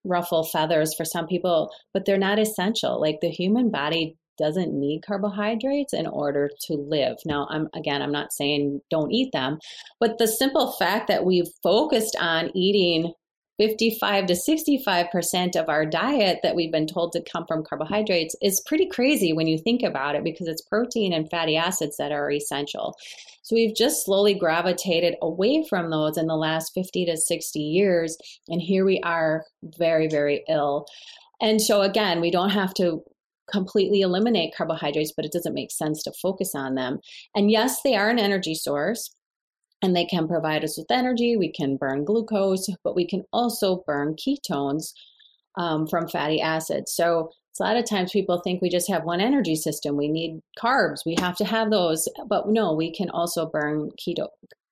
[0.04, 3.00] ruffle feathers for some people, but they're not essential.
[3.00, 7.18] Like the human body doesn't need carbohydrates in order to live.
[7.26, 9.60] Now, I'm again, I'm not saying don't eat them,
[10.00, 13.14] but the simple fact that we've focused on eating
[13.60, 18.64] 55 to 65% of our diet that we've been told to come from carbohydrates is
[18.66, 22.32] pretty crazy when you think about it because it's protein and fatty acids that are
[22.32, 22.96] essential.
[23.42, 28.18] So we've just slowly gravitated away from those in the last 50 to 60 years.
[28.48, 29.44] And here we are
[29.78, 30.86] very, very ill.
[31.42, 33.04] And so, again, we don't have to
[33.52, 37.00] completely eliminate carbohydrates, but it doesn't make sense to focus on them.
[37.36, 39.14] And yes, they are an energy source
[39.82, 41.38] and they can provide us with energy.
[41.38, 44.94] We can burn glucose, but we can also burn ketones
[45.58, 46.94] um, from fatty acids.
[46.94, 49.98] So a lot of times people think we just have one energy system.
[49.98, 51.00] We need carbs.
[51.06, 52.08] We have to have those.
[52.28, 54.28] But no, we can also burn keto,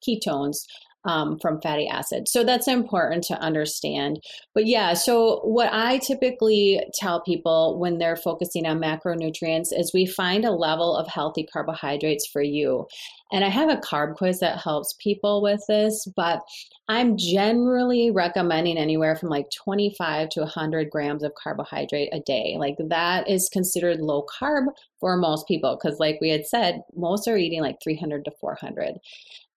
[0.07, 0.59] ketones
[1.07, 2.31] um, from fatty acids.
[2.31, 4.19] So that's important to understand.
[4.53, 10.05] But yeah, so what I typically tell people when they're focusing on macronutrients is we
[10.05, 12.87] find a level of healthy carbohydrates for you.
[13.31, 16.41] And I have a carb quiz that helps people with this, but
[16.87, 22.55] I'm generally recommending anywhere from like 25 to 100 grams of carbohydrate a day.
[22.57, 24.67] Like that is considered low carb
[24.99, 28.97] for most people because, like we had said, most are eating like 300 to 400.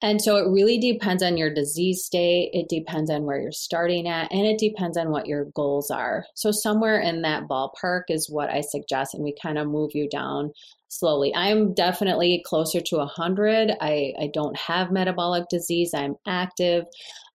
[0.03, 2.51] And so it really depends on your disease state.
[2.55, 6.25] It depends on where you're starting at, and it depends on what your goals are.
[6.35, 10.09] So, somewhere in that ballpark is what I suggest, and we kind of move you
[10.09, 10.53] down
[10.89, 11.35] slowly.
[11.35, 13.73] I'm definitely closer to 100.
[13.81, 16.85] I, I don't have metabolic disease, I'm active.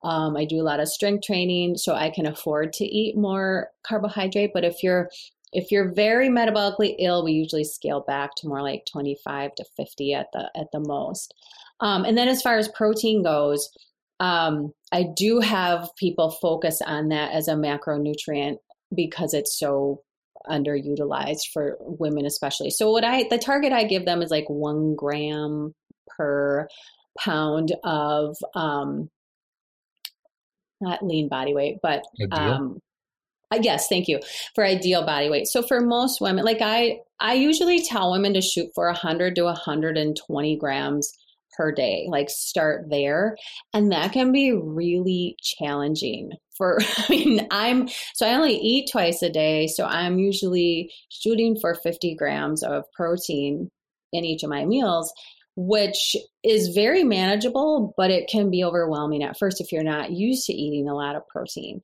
[0.03, 3.69] Um, I do a lot of strength training, so I can afford to eat more
[3.83, 4.51] carbohydrate.
[4.53, 5.09] But if you're
[5.53, 10.13] if you're very metabolically ill, we usually scale back to more like 25 to 50
[10.13, 11.33] at the at the most.
[11.79, 13.69] Um, and then as far as protein goes,
[14.19, 18.57] um, I do have people focus on that as a macronutrient
[18.95, 20.01] because it's so
[20.49, 22.69] underutilized for women especially.
[22.69, 25.73] So what I the target I give them is like one gram
[26.15, 26.67] per
[27.17, 29.09] pound of um
[30.81, 32.79] not lean body weight, but um
[33.51, 34.19] uh, yes, thank you
[34.53, 35.47] for ideal body weight.
[35.47, 39.43] So for most women, like I I usually tell women to shoot for 100 to
[39.43, 41.13] 120 grams
[41.55, 43.35] per day like start there.
[43.73, 49.21] And that can be really challenging for i mean i'm so i only eat twice
[49.21, 53.69] a day so i'm usually shooting for 50 grams of protein
[54.13, 55.11] in each of my meals
[55.55, 60.45] which is very manageable, but it can be overwhelming at first if you're not used
[60.45, 61.81] to eating a lot of protein.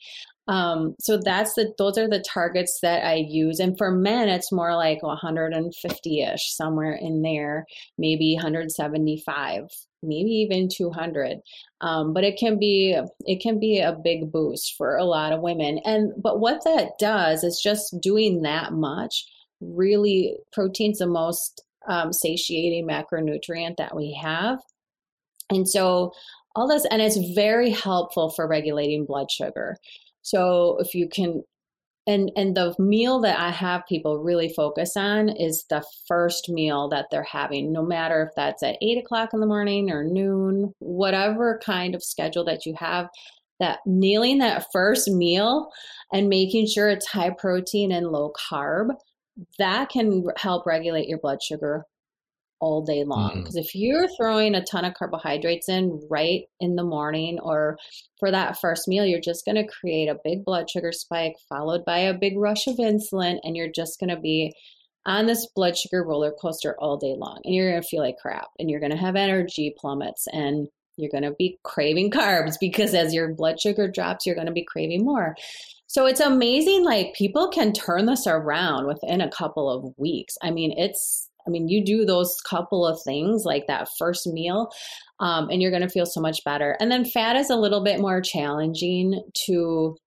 [0.47, 3.59] Um, so that's the those are the targets that I use.
[3.59, 7.65] And for men, it's more like 150-ish, somewhere in there,
[7.97, 9.61] maybe 175,
[10.03, 11.37] maybe even 200.
[11.79, 15.41] Um, but it can be it can be a big boost for a lot of
[15.41, 15.79] women.
[15.85, 19.25] And but what that does is just doing that much
[19.61, 24.59] really protein's the most um, satiating macronutrient that we have.
[25.49, 26.13] And so
[26.55, 29.77] all this, and it's very helpful for regulating blood sugar.
[30.21, 31.43] So if you can,
[32.07, 36.89] and and the meal that I have people really focus on is the first meal
[36.89, 40.73] that they're having, no matter if that's at eight o'clock in the morning or noon,
[40.79, 43.07] whatever kind of schedule that you have.
[43.59, 45.69] That nailing that first meal
[46.11, 48.87] and making sure it's high protein and low carb
[49.57, 51.85] that can help regulate your blood sugar
[52.61, 53.39] all day long.
[53.39, 53.65] Because mm-hmm.
[53.65, 57.77] if you're throwing a ton of carbohydrates in right in the morning or
[58.19, 61.83] for that first meal, you're just going to create a big blood sugar spike followed
[61.83, 64.53] by a big rush of insulin, and you're just going to be
[65.05, 67.39] on this blood sugar roller coaster all day long.
[67.43, 70.67] And you're going to feel like crap, and you're going to have energy plummets, and
[70.97, 74.53] you're going to be craving carbs because as your blood sugar drops, you're going to
[74.53, 75.35] be craving more.
[75.91, 80.37] So it's amazing, like people can turn this around within a couple of weeks.
[80.41, 84.71] I mean, it's, I mean, you do those couple of things like that first meal,
[85.19, 86.77] um, and you're going to feel so much better.
[86.79, 89.97] And then fat is a little bit more challenging to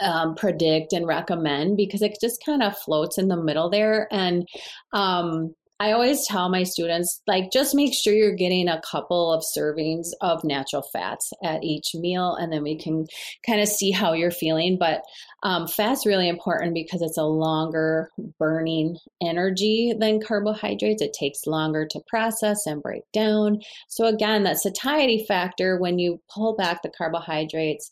[0.00, 4.06] um, predict and recommend because it just kind of floats in the middle there.
[4.12, 4.46] And
[4.92, 9.44] um, I always tell my students, like, just make sure you're getting a couple of
[9.56, 13.06] servings of natural fats at each meal, and then we can
[13.44, 14.78] kind of see how you're feeling.
[14.78, 15.02] But
[15.42, 18.08] um, fat's really important because it's a longer
[18.38, 21.02] burning energy than carbohydrates.
[21.02, 23.58] It takes longer to process and break down.
[23.88, 27.90] So, again, that satiety factor, when you pull back the carbohydrates,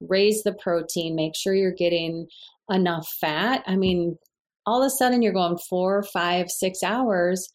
[0.00, 2.26] raise the protein, make sure you're getting
[2.70, 3.62] enough fat.
[3.66, 4.16] I mean,
[4.68, 7.48] all of a sudden you're going four, five, six hours.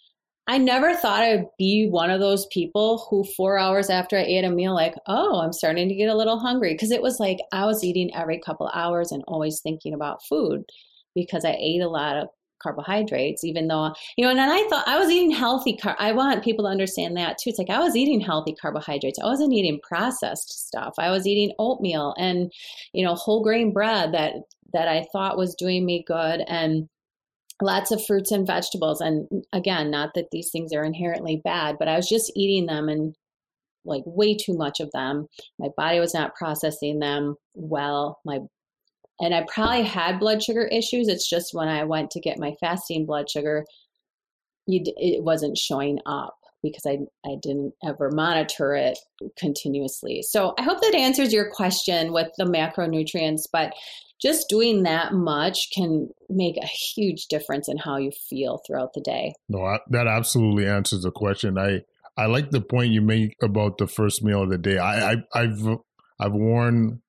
[0.48, 4.44] I never thought I'd be one of those people who four hours after I ate
[4.44, 6.76] a meal, like, oh, I'm starting to get a little hungry.
[6.76, 10.64] Cause it was like I was eating every couple hours and always thinking about food
[11.16, 12.28] because I ate a lot of
[12.64, 15.78] carbohydrates, even though, you know, and I thought I was eating healthy.
[15.78, 17.52] Car- I want people to understand that too.
[17.52, 19.20] It's like I was eating healthy carbohydrates.
[19.20, 20.96] I wasn't eating processed stuff.
[20.98, 22.52] I was eating oatmeal and,
[22.94, 24.34] you know, whole grain bread that,
[24.74, 26.42] that I thought was doing me good.
[26.48, 26.90] And,
[27.62, 29.02] lots of fruits and vegetables.
[29.02, 32.66] And mm, again, not that these things are inherently bad, but I was just eating
[32.66, 33.16] them and
[33.86, 35.28] like way too much of them.
[35.60, 38.20] My body was not processing them well.
[38.26, 38.40] My
[39.20, 41.08] and I probably had blood sugar issues.
[41.08, 43.66] It's just when I went to get my fasting blood sugar,
[44.68, 46.98] it wasn't showing up because I,
[47.30, 48.98] I didn't ever monitor it
[49.38, 50.24] continuously.
[50.24, 53.42] So I hope that answers your question with the macronutrients.
[53.52, 53.74] But
[54.22, 59.02] just doing that much can make a huge difference in how you feel throughout the
[59.02, 59.34] day.
[59.50, 61.58] No, I, that absolutely answers the question.
[61.58, 61.82] I
[62.16, 64.78] I like the point you make about the first meal of the day.
[64.78, 65.80] I, I have
[66.20, 67.02] I've worn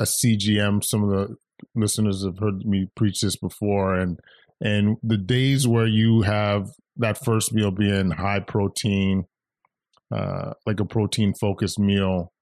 [0.00, 0.82] a CGM.
[0.82, 1.36] Some of the
[1.74, 4.18] listeners have heard me preach this before, and
[4.60, 9.26] and the days where you have that first meal being high protein,
[10.14, 12.32] uh, like a protein focused meal,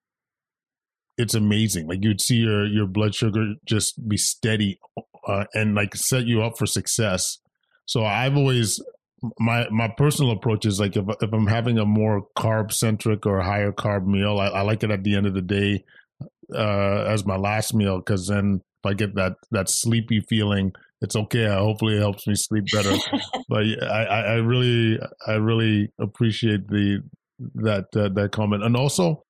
[1.17, 1.87] it's amazing.
[1.87, 4.79] Like you'd see your your blood sugar just be steady
[5.27, 7.39] uh, and like set you up for success.
[7.85, 8.81] So I've always
[9.39, 13.41] my my personal approach is like if if I'm having a more carb centric or
[13.41, 15.83] higher carb meal, I, I, like it at the end of the day
[16.53, 21.15] uh, as my last meal because then if I get that that sleepy feeling, it's
[21.15, 21.47] okay.
[21.47, 22.93] Hopefully, it helps me sleep better.
[23.49, 27.01] but I, I really I really appreciate the
[27.55, 29.23] that uh, that comment and also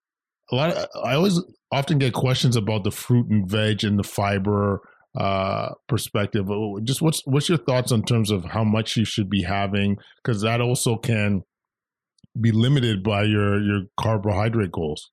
[0.51, 1.41] a lot of, I always
[1.71, 4.81] often get questions about the fruit and veg and the fiber
[5.17, 6.47] uh, perspective.
[6.83, 9.97] Just what's what's your thoughts in terms of how much you should be having?
[10.23, 11.43] Because that also can
[12.39, 15.09] be limited by your your carbohydrate goals.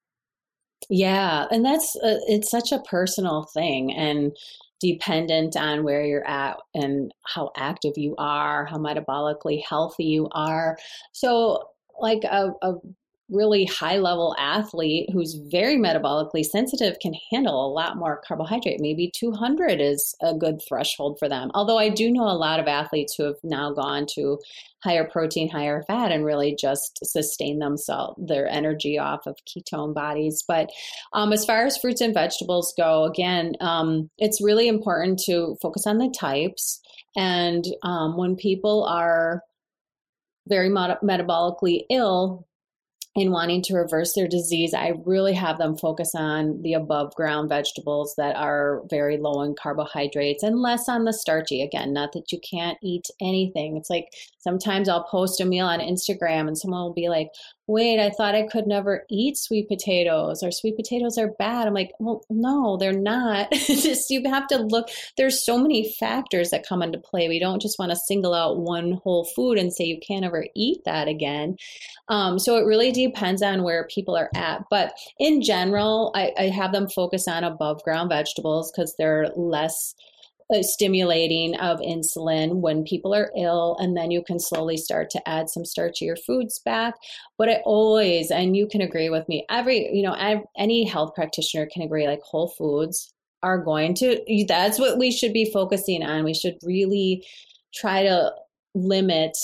[0.91, 4.33] Yeah, and that's uh, it's such a personal thing and
[4.85, 10.77] dependent on where you're at and how active you are, how metabolically healthy you are.
[11.13, 12.75] So like a, a
[13.31, 18.81] really high level athlete who's very metabolically sensitive can handle a lot more carbohydrate.
[18.81, 21.51] Maybe 200 is a good threshold for them.
[21.55, 24.39] Although I do know a lot of athletes who have now gone to
[24.83, 30.45] higher protein, higher fat, and really just sustain themselves, their energy off of ketone bodies.
[30.47, 30.69] But
[31.15, 35.87] um, as far as fruits and vegetables go, again, um, it's really important to focus
[35.87, 36.81] on the types.
[37.17, 39.43] And um, when people are
[40.47, 42.47] very metabolically ill
[43.15, 47.49] in wanting to reverse their disease, I really have them focus on the above ground
[47.49, 51.63] vegetables that are very low in carbohydrates and less on the starchy.
[51.63, 53.77] Again, not that you can't eat anything.
[53.77, 54.13] It's like
[54.45, 57.31] sometimes I'll post a meal on Instagram and someone will be like,
[57.67, 61.67] wait, I thought I could never eat sweet potatoes or sweet potatoes are bad.
[61.67, 63.51] I'm like, well, no, they're not.
[63.53, 64.89] just you have to look.
[65.17, 67.27] There's so many factors that come into play.
[67.27, 70.47] We don't just want to single out one whole food and say you can't ever
[70.55, 71.57] eat that again.
[72.09, 74.63] Um, so it really depends on where people are at.
[74.71, 79.95] But in general, I, I have them focus on above ground vegetables because they're less
[80.61, 85.49] stimulating of insulin when people are ill and then you can slowly start to add
[85.49, 86.95] some starchier foods back.
[87.39, 91.67] But i always and you can agree with me every you know any health practitioner
[91.73, 96.25] can agree like whole foods are going to that's what we should be focusing on.
[96.25, 97.25] We should really
[97.75, 98.33] try to
[98.75, 99.37] limit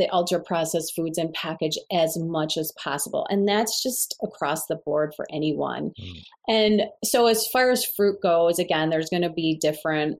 [0.00, 3.26] the ultra processed foods and package as much as possible.
[3.28, 5.92] And that's just across the board for anyone.
[6.00, 6.22] Mm.
[6.48, 10.18] And so, as far as fruit goes, again, there's going to be different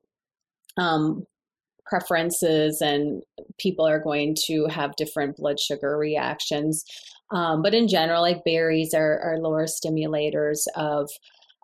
[0.77, 1.25] um,
[1.87, 3.23] preferences, and
[3.59, 6.85] people are going to have different blood sugar reactions.
[7.33, 11.09] Um, but in general, like berries are, are lower stimulators of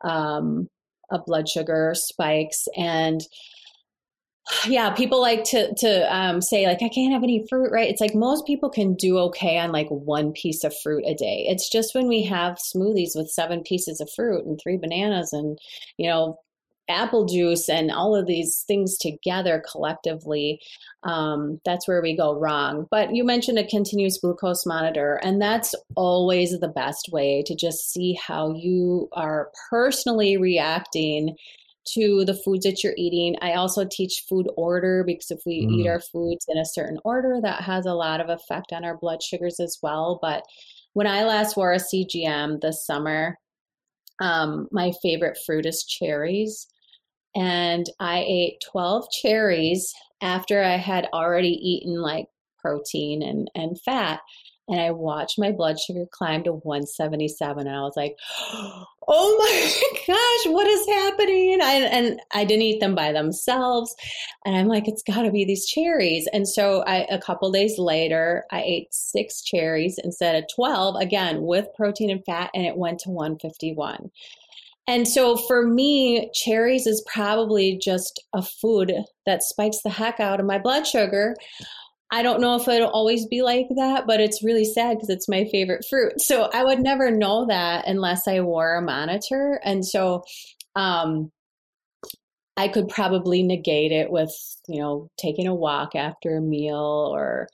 [0.02, 0.68] um,
[1.10, 3.20] of blood sugar spikes and
[4.66, 7.90] yeah people like to to um, say like i can't have any fruit right?
[7.90, 11.46] It's like most people can do okay on like one piece of fruit a day.
[11.48, 15.58] It's just when we have smoothies with seven pieces of fruit and three bananas and
[15.98, 16.38] you know
[16.88, 20.60] apple juice and all of these things together collectively
[21.02, 22.86] um, that's where we go wrong.
[22.90, 27.90] But you mentioned a continuous glucose monitor and that's always the best way to just
[27.92, 31.36] see how you are personally reacting
[31.94, 33.36] to the foods that you're eating.
[33.40, 35.72] I also teach food order because if we mm.
[35.72, 38.96] eat our foods in a certain order, that has a lot of effect on our
[38.96, 40.18] blood sugars as well.
[40.20, 40.42] But
[40.94, 43.38] when I last wore a CGM this summer,
[44.20, 46.66] um, my favorite fruit is cherries.
[47.34, 52.26] And I ate 12 cherries after I had already eaten like
[52.58, 54.20] protein and, and fat
[54.68, 58.16] and I watched my blood sugar climb to 177 and I was like,
[59.08, 63.94] "Oh my gosh, what is happening?" I, and I didn't eat them by themselves.
[64.44, 67.78] And I'm like, "It's got to be these cherries." And so I a couple days
[67.78, 72.76] later, I ate 6 cherries instead of 12 again with protein and fat and it
[72.76, 74.10] went to 151.
[74.88, 78.92] And so for me, cherries is probably just a food
[79.24, 81.34] that spikes the heck out of my blood sugar.
[82.10, 85.28] I don't know if it'll always be like that, but it's really sad because it's
[85.28, 86.20] my favorite fruit.
[86.20, 89.60] So I would never know that unless I wore a monitor.
[89.64, 90.24] And so
[90.76, 91.32] um,
[92.56, 94.32] I could probably negate it with,
[94.68, 97.48] you know, taking a walk after a meal or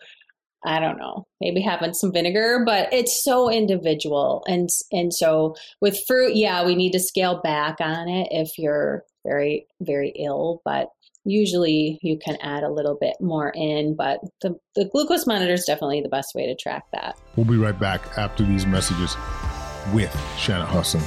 [0.64, 4.44] I don't know, maybe having some vinegar, but it's so individual.
[4.46, 9.04] And and so with fruit, yeah, we need to scale back on it if you're
[9.24, 10.90] very very ill, but
[11.24, 15.64] usually you can add a little bit more in, but the, the glucose monitor is
[15.64, 17.18] definitely the best way to track that.
[17.36, 19.16] We'll be right back after these messages
[19.92, 21.00] with Shana Hussin.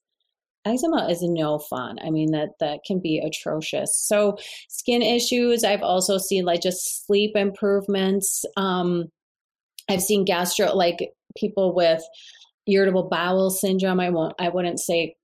[0.65, 1.97] eczema is no fun.
[2.03, 3.95] I mean that that can be atrocious.
[3.97, 4.37] So
[4.67, 8.43] skin issues, I've also seen like just sleep improvements.
[8.57, 9.05] Um,
[9.89, 12.03] I've seen gastro like people with
[12.67, 13.99] irritable bowel syndrome.
[13.99, 15.15] I won't I wouldn't say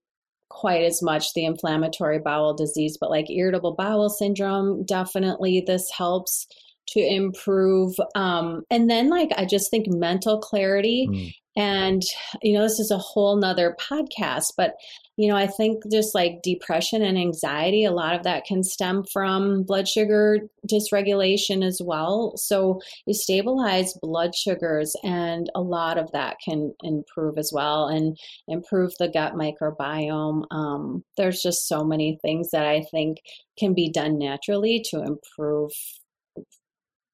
[0.52, 6.46] quite as much the inflammatory bowel disease, but like irritable bowel syndrome, definitely this helps
[6.88, 7.94] to improve.
[8.14, 11.08] Um, and then, like, I just think mental clarity.
[11.10, 11.34] Mm.
[11.54, 12.02] And,
[12.42, 14.74] you know, this is a whole nother podcast, but
[15.16, 19.04] you know, I think just like depression and anxiety, a lot of that can stem
[19.12, 22.32] from blood sugar dysregulation as well.
[22.36, 28.16] So you stabilize blood sugars, and a lot of that can improve as well and
[28.48, 30.44] improve the gut microbiome.
[30.50, 33.18] Um, there's just so many things that I think
[33.58, 35.72] can be done naturally to improve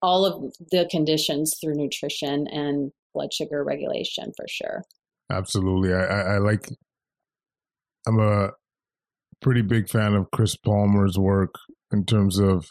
[0.01, 4.85] all of the conditions through nutrition and blood sugar regulation for sure.
[5.31, 5.93] Absolutely.
[5.93, 6.69] I, I like
[8.09, 8.53] I'm a
[9.43, 11.55] pretty big fan of Chris Palmer's work
[11.93, 12.71] in terms of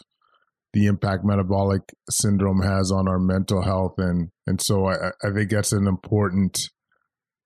[0.72, 3.94] the impact metabolic syndrome has on our mental health.
[3.98, 6.68] And and so I, I think that's an important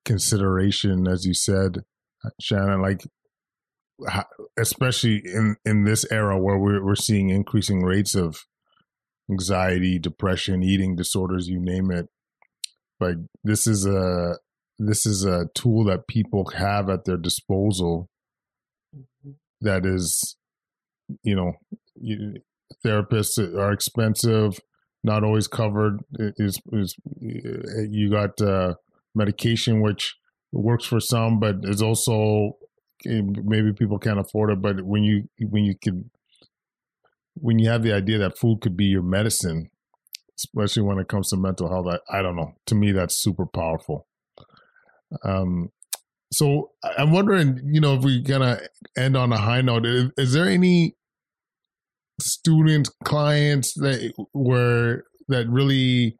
[0.05, 1.79] consideration as you said
[2.41, 3.03] Shannon like
[4.59, 8.45] especially in in this era where we're we're seeing increasing rates of
[9.31, 12.07] anxiety depression eating disorders you name it.
[12.99, 14.39] Like this is a
[14.79, 18.09] this is a tool that people have at their disposal
[18.95, 19.33] mm-hmm.
[19.61, 20.37] that is
[21.23, 21.53] you know
[21.95, 22.35] you,
[22.85, 24.59] therapists are expensive
[25.05, 28.75] not always covered is, is you got uh,
[29.15, 30.17] medication which
[30.53, 32.57] works for some but is also
[33.07, 36.11] eh, maybe people can't afford it but when you when you can
[37.35, 39.71] when you have the idea that food could be your medicine
[40.39, 43.47] especially when it comes to mental health I, I don't know to me that's super
[43.47, 44.07] powerful
[45.25, 45.69] um,
[46.33, 48.61] so I'm wondering, you know, if we kind of
[48.97, 50.95] end on a high note, is, is, there any
[52.21, 56.17] students, clients that were that really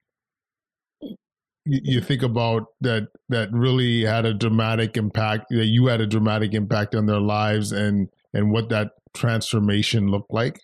[1.65, 6.55] you think about that that really had a dramatic impact that you had a dramatic
[6.55, 10.59] impact on their lives and and what that transformation looked like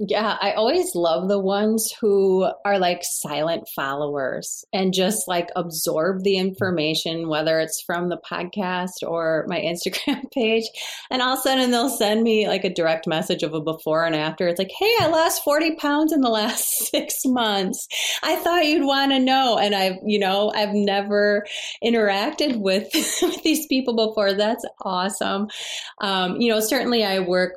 [0.00, 6.24] yeah, I always love the ones who are like silent followers and just like absorb
[6.24, 10.64] the information, whether it's from the podcast or my Instagram page.
[11.12, 14.04] And all of a sudden they'll send me like a direct message of a before
[14.04, 14.48] and after.
[14.48, 17.86] It's like, hey, I lost 40 pounds in the last six months.
[18.20, 19.58] I thought you'd want to know.
[19.58, 21.46] And I've, you know, I've never
[21.84, 22.88] interacted with,
[23.22, 24.32] with these people before.
[24.32, 25.46] That's awesome.
[26.00, 27.52] Um, you know, certainly I work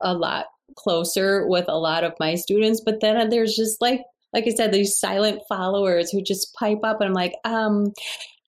[0.00, 2.80] a lot closer with a lot of my students.
[2.84, 4.02] But then there's just like,
[4.32, 7.92] like I said, these silent followers who just pipe up and I'm like, um,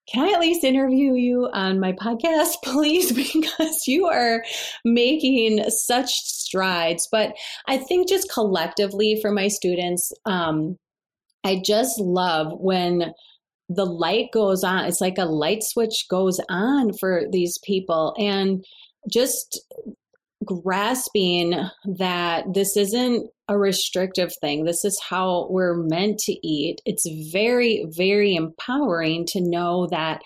[0.06, 3.12] can I at least interview you on my podcast, please?
[3.34, 4.44] Because you are
[4.84, 7.08] making such strides.
[7.10, 7.34] But
[7.66, 10.76] I think just collectively for my students, um,
[11.44, 13.12] I just love when
[13.68, 14.84] the light goes on.
[14.84, 18.14] It's like a light switch goes on for these people.
[18.18, 18.64] And
[19.10, 19.60] just
[20.44, 21.54] grasping
[21.98, 24.64] that this isn't a restrictive thing.
[24.64, 26.80] This is how we're meant to eat.
[26.84, 30.22] It's very, very empowering to know that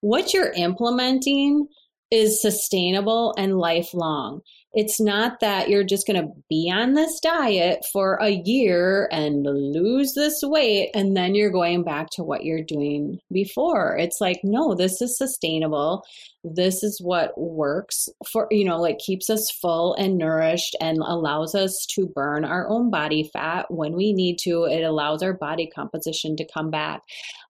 [0.00, 1.66] what you're implementing
[2.10, 4.40] is sustainable and lifelong.
[4.74, 9.44] It's not that you're just going to be on this diet for a year and
[9.44, 13.96] lose this weight and then you're going back to what you're doing before.
[13.98, 16.04] It's like, no, this is sustainable.
[16.44, 21.54] This is what works for, you know, like keeps us full and nourished and allows
[21.54, 24.64] us to burn our own body fat when we need to.
[24.64, 27.02] It allows our body composition to come back.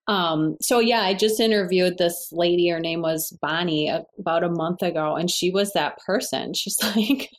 [0.08, 2.68] Um, so yeah, I just interviewed this lady.
[2.68, 6.54] Her name was Bonnie about a month ago, and she was that person.
[6.54, 7.30] She's like,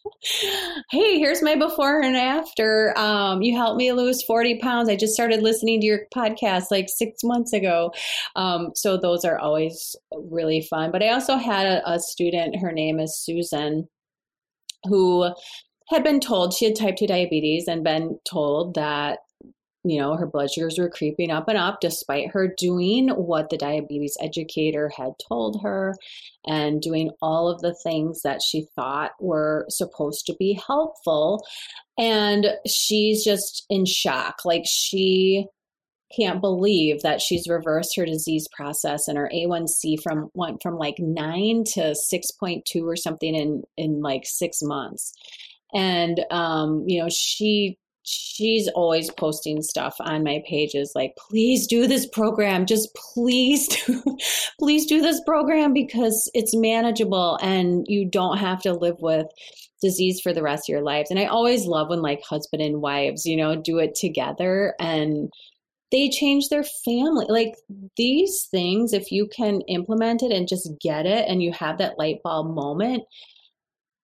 [0.89, 2.97] "Hey, here's my before and after.
[2.97, 4.89] Um, you helped me lose 40 pounds.
[4.89, 7.91] I just started listening to your podcast like six months ago.
[8.35, 10.91] Um, so those are always really fun.
[10.91, 12.59] But I also had a, a student.
[12.61, 13.89] Her name is Susan,
[14.85, 15.33] who
[15.89, 19.19] had been told she had type 2 diabetes and been told that
[19.83, 23.57] you know, her blood sugars were creeping up and up despite her doing what the
[23.57, 25.95] diabetes educator had told her
[26.45, 31.45] and doing all of the things that she thought were supposed to be helpful.
[31.97, 34.45] And she's just in shock.
[34.45, 35.47] Like she
[36.15, 40.95] can't believe that she's reversed her disease process and her A1C from went from like
[40.99, 45.13] 9 to 6.2 or something in in like 6 months.
[45.73, 51.87] And um you know, she she's always posting stuff on my pages like please do
[51.87, 52.65] this program.
[52.65, 54.17] Just please do
[54.59, 59.27] please do this program because it's manageable and you don't have to live with
[59.81, 61.09] disease for the rest of your lives.
[61.09, 65.31] And i always love when like husband and wives you know do it together and
[65.91, 67.25] they change their family.
[67.29, 67.53] Like
[67.95, 71.97] these things if you can implement it and just get it and you have that
[71.97, 73.03] light bulb moment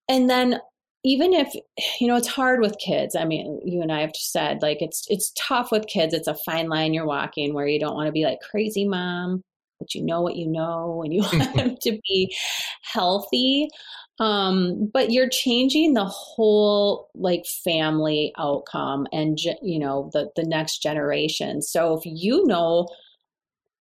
[0.07, 0.59] and then
[1.03, 1.53] even if
[1.99, 3.15] you know it's hard with kids.
[3.15, 6.13] I mean you and i have said like it's it's tough with kids.
[6.13, 9.43] It's a fine line you're walking where you don't want to be like crazy mom
[9.79, 12.35] but you know what you know and you want them to be
[12.83, 13.69] healthy.
[14.19, 20.79] Um, but you're changing the whole like family outcome and you know the the next
[20.83, 21.61] generation.
[21.61, 22.87] So if you know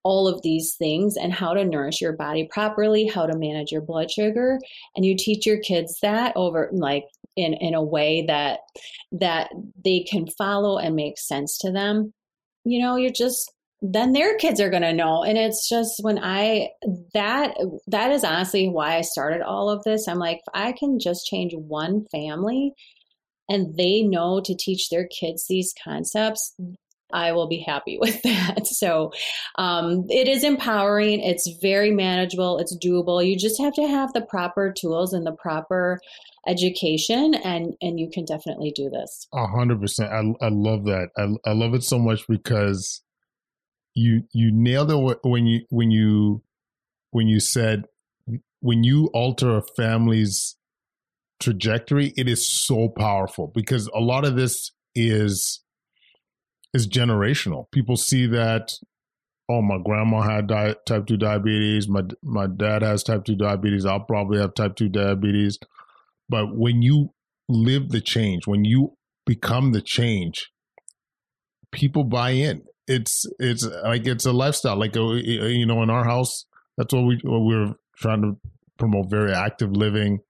[0.08, 3.82] all of these things and how to nourish your body properly, how to manage your
[3.82, 4.58] blood sugar,
[4.96, 7.04] and you teach your kids that over like
[7.36, 8.60] in in a way that
[9.12, 9.50] that
[9.84, 12.14] they can follow and make sense to them.
[12.64, 13.52] You know, you're just
[13.82, 15.22] then their kids are going to know.
[15.24, 16.70] And it's just when i
[17.12, 17.54] that
[17.86, 20.08] that is honestly why i started all of this.
[20.08, 22.72] I'm like i can just change one family
[23.46, 26.54] and they know to teach their kids these concepts
[27.12, 28.66] I will be happy with that.
[28.66, 29.12] So
[29.56, 31.20] um, it is empowering.
[31.20, 32.58] It's very manageable.
[32.58, 33.26] It's doable.
[33.26, 36.00] You just have to have the proper tools and the proper
[36.46, 39.26] education, and and you can definitely do this.
[39.32, 40.12] A hundred percent.
[40.12, 41.10] I I love that.
[41.16, 43.02] I I love it so much because
[43.94, 46.42] you you nailed it when you when you
[47.10, 47.84] when you said
[48.60, 50.56] when you alter a family's
[51.40, 55.60] trajectory, it is so powerful because a lot of this is
[56.74, 57.70] is generational.
[57.70, 58.72] People see that,
[59.48, 63.84] oh, my grandma had di- type 2 diabetes, my, my dad has type 2 diabetes,
[63.84, 65.58] I'll probably have type 2 diabetes.
[66.28, 67.14] But when you
[67.48, 68.96] live the change, when you
[69.26, 70.50] become the change,
[71.72, 72.62] people buy in.
[72.86, 74.76] It's it's like it's a lifestyle.
[74.76, 76.46] Like uh, you know, in our house,
[76.76, 78.38] that's what we what we're trying to
[78.78, 79.10] promote.
[79.10, 80.20] Very active living.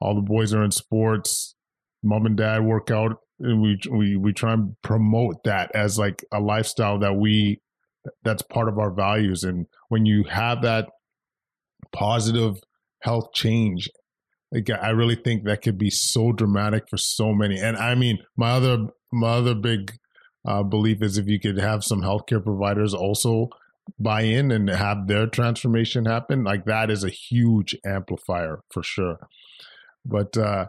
[0.00, 1.54] All the boys are in sports.
[2.02, 6.40] Mom and dad work out we we we try and promote that as like a
[6.40, 7.60] lifestyle that we
[8.22, 9.44] that's part of our values.
[9.44, 10.88] And when you have that
[11.92, 12.60] positive
[13.02, 13.88] health change
[14.52, 17.58] like i really think that could be so dramatic for so many.
[17.58, 19.92] And i mean my other my other big
[20.46, 23.48] uh, belief is if you could have some healthcare providers also
[23.98, 29.18] buy in and have their transformation happen like that is a huge amplifier for sure.
[30.04, 30.66] But uh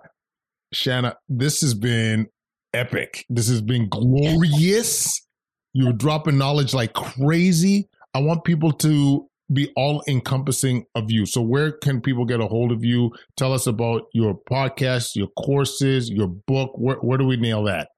[0.73, 2.27] shana this has been
[2.73, 3.25] epic.
[3.29, 5.25] This has been glorious.
[5.73, 7.89] You're dropping knowledge like crazy.
[8.13, 11.25] I want people to be all encompassing of you.
[11.25, 13.11] So, where can people get a hold of you?
[13.37, 16.71] Tell us about your podcast, your courses, your book.
[16.75, 17.89] Where, where do we nail that?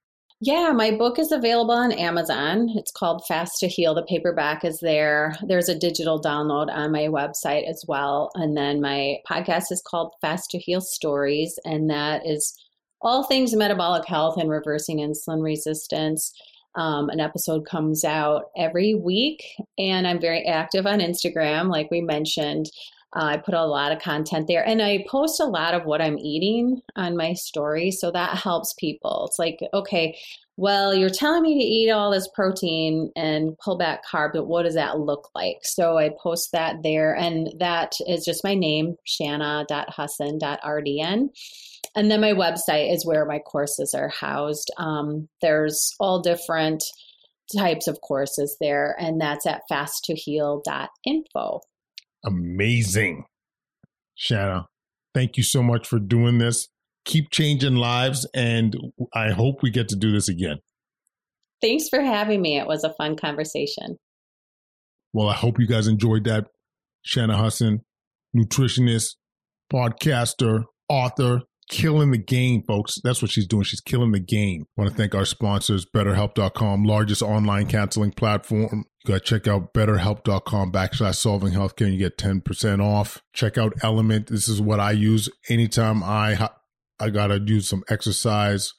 [0.44, 2.68] Yeah, my book is available on Amazon.
[2.76, 3.94] It's called Fast to Heal.
[3.94, 5.36] The paperback is there.
[5.46, 8.32] There's a digital download on my website as well.
[8.34, 12.58] And then my podcast is called Fast to Heal Stories, and that is
[13.02, 16.34] all things metabolic health and reversing insulin resistance.
[16.76, 19.44] Um, an episode comes out every week,
[19.78, 22.68] and I'm very active on Instagram, like we mentioned.
[23.14, 26.02] Uh, I put a lot of content there, and I post a lot of what
[26.02, 29.26] I'm eating on my story, so that helps people.
[29.28, 30.18] It's like, okay,
[30.56, 34.64] well, you're telling me to eat all this protein and pull back carb, but what
[34.64, 35.58] does that look like?
[35.64, 41.30] So I post that there, and that is just my name, shana.hussin.rdn.
[41.96, 44.72] And then my website is where my courses are housed.
[44.78, 46.84] Um, there's all different
[47.58, 51.60] types of courses there, and that's at fasttoheal.info.
[52.24, 53.26] Amazing.
[54.18, 54.66] Shana,
[55.14, 56.68] thank you so much for doing this.
[57.04, 58.76] Keep changing lives, and
[59.14, 60.60] I hope we get to do this again.
[61.62, 62.58] Thanks for having me.
[62.58, 63.98] It was a fun conversation.
[65.14, 66.48] Well, I hope you guys enjoyed that.
[67.06, 67.80] Shana Hussin,
[68.36, 69.16] nutritionist,
[69.74, 72.96] podcaster, author, killing the game, folks.
[73.04, 73.64] That's what she's doing.
[73.64, 74.66] She's killing the game.
[74.78, 78.86] I want to thank our sponsors, BetterHelp.com, largest online counseling platform.
[79.04, 83.22] You got to check out BetterHelp.com backslash solving healthcare and you get 10% off.
[83.34, 84.28] Check out LMNT.
[84.28, 86.50] This is what I use anytime I,
[87.00, 88.74] I got to do some exercise,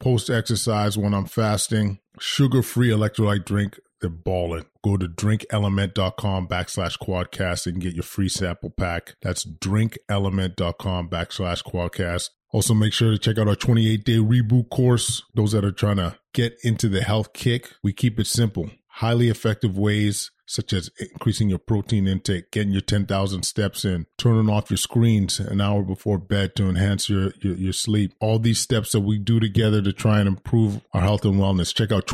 [0.00, 2.00] post exercise when I'm fasting.
[2.18, 3.78] Sugar free electrolyte drink.
[4.00, 4.66] They're balling.
[4.82, 9.16] Go to drinklmnt.com backslash kwadcast and get your free sample pack.
[9.22, 12.30] That's drinklmnt.com backslash kwadcast.
[12.50, 15.22] Also, make sure to check out our 28 day reboot course.
[15.34, 18.70] Those that are trying to get into the health kick, we keep it simple.
[18.86, 24.48] Highly effective ways such as increasing your protein intake, getting your 10,000 steps in, turning
[24.48, 28.14] off your screens an hour before bed to enhance your, your, your, sleep.
[28.18, 31.74] All these steps that we do together to try and improve our health and wellness.
[31.74, 32.06] Check out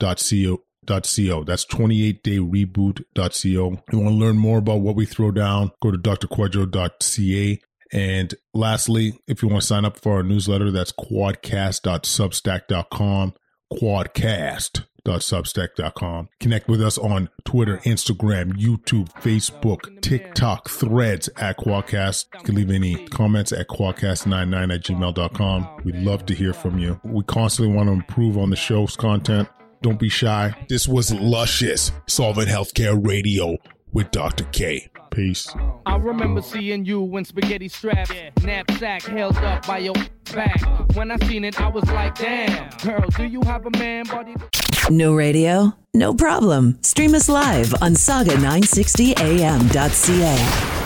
[0.00, 0.64] 28dayreboot.co.
[0.86, 1.44] .co.
[1.44, 3.48] That's 28dayreboot.co.
[3.48, 7.60] You want to learn more about what we throw down, go to drquadro.ca.
[7.92, 13.34] And lastly, if you want to sign up for our newsletter, that's kwadcast.substack.com.
[13.72, 16.28] kwadcast.substack.com.
[16.38, 22.26] Connect with us on Twitter, Instagram, YouTube, Facebook, TikTok, threads at Kwadcast.
[22.34, 25.80] You can leave any comments at kwadcast99 at gmail.com.
[25.84, 27.00] We'd love to hear from you.
[27.02, 29.48] We constantly want to improve on the show's content.
[29.82, 30.54] Don't be shy.
[30.68, 33.56] This was Luscious Solving Healthcare Radio
[33.92, 34.44] with Dr.
[34.52, 34.90] K.
[35.10, 35.48] Peace.
[35.86, 38.12] I remember seeing you in spaghetti straps,
[38.42, 39.94] knapsack held up by your
[40.32, 40.60] back.
[40.94, 44.36] When I seen it, I was like, damn, girl, do you have a man body?
[44.88, 45.72] No radio?
[45.94, 46.78] No problem.
[46.82, 50.79] Stream us live on saga960am.ca.